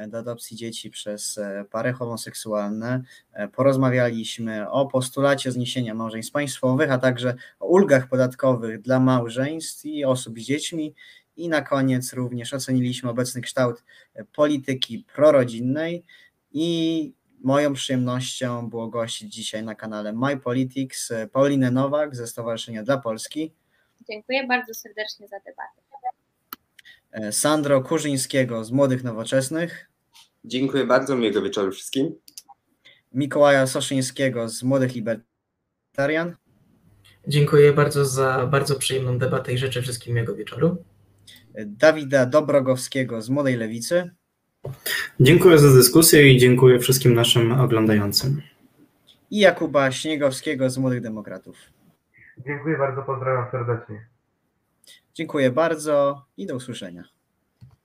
[0.09, 3.03] do adopcji dzieci przez e, pary homoseksualne.
[3.33, 10.05] E, porozmawialiśmy o postulacie zniesienia małżeństw państwowych, a także o ulgach podatkowych dla małżeństw i
[10.05, 10.95] osób z dziećmi.
[11.37, 13.85] I na koniec również oceniliśmy obecny kształt
[14.15, 16.05] e, polityki prorodzinnej
[16.53, 22.99] i moją przyjemnością było gościć dzisiaj na kanale My Politics Paulinę Nowak ze Stowarzyszenia dla
[22.99, 23.53] Polski.
[24.09, 25.83] Dziękuję bardzo serdecznie za debatę.
[27.33, 29.91] Sandro Kurzyńskiego z Młodych Nowoczesnych.
[30.45, 32.14] Dziękuję bardzo, miłego wieczoru wszystkim.
[33.12, 36.36] Mikołaja Soszyńskiego z Młodych Libertarian.
[37.28, 40.84] Dziękuję bardzo za bardzo przyjemną debatę i życzę wszystkim miłego wieczoru.
[41.66, 44.11] Dawida Dobrogowskiego z Młodej Lewicy.
[45.20, 48.43] Dziękuję za dyskusję i dziękuję wszystkim naszym oglądającym.
[49.30, 51.57] I Jakuba Śniegowskiego z Młodych Demokratów.
[52.47, 54.07] Dziękuję bardzo, pozdrawiam serdecznie.
[55.14, 57.05] Dziękuję bardzo i do usłyszenia.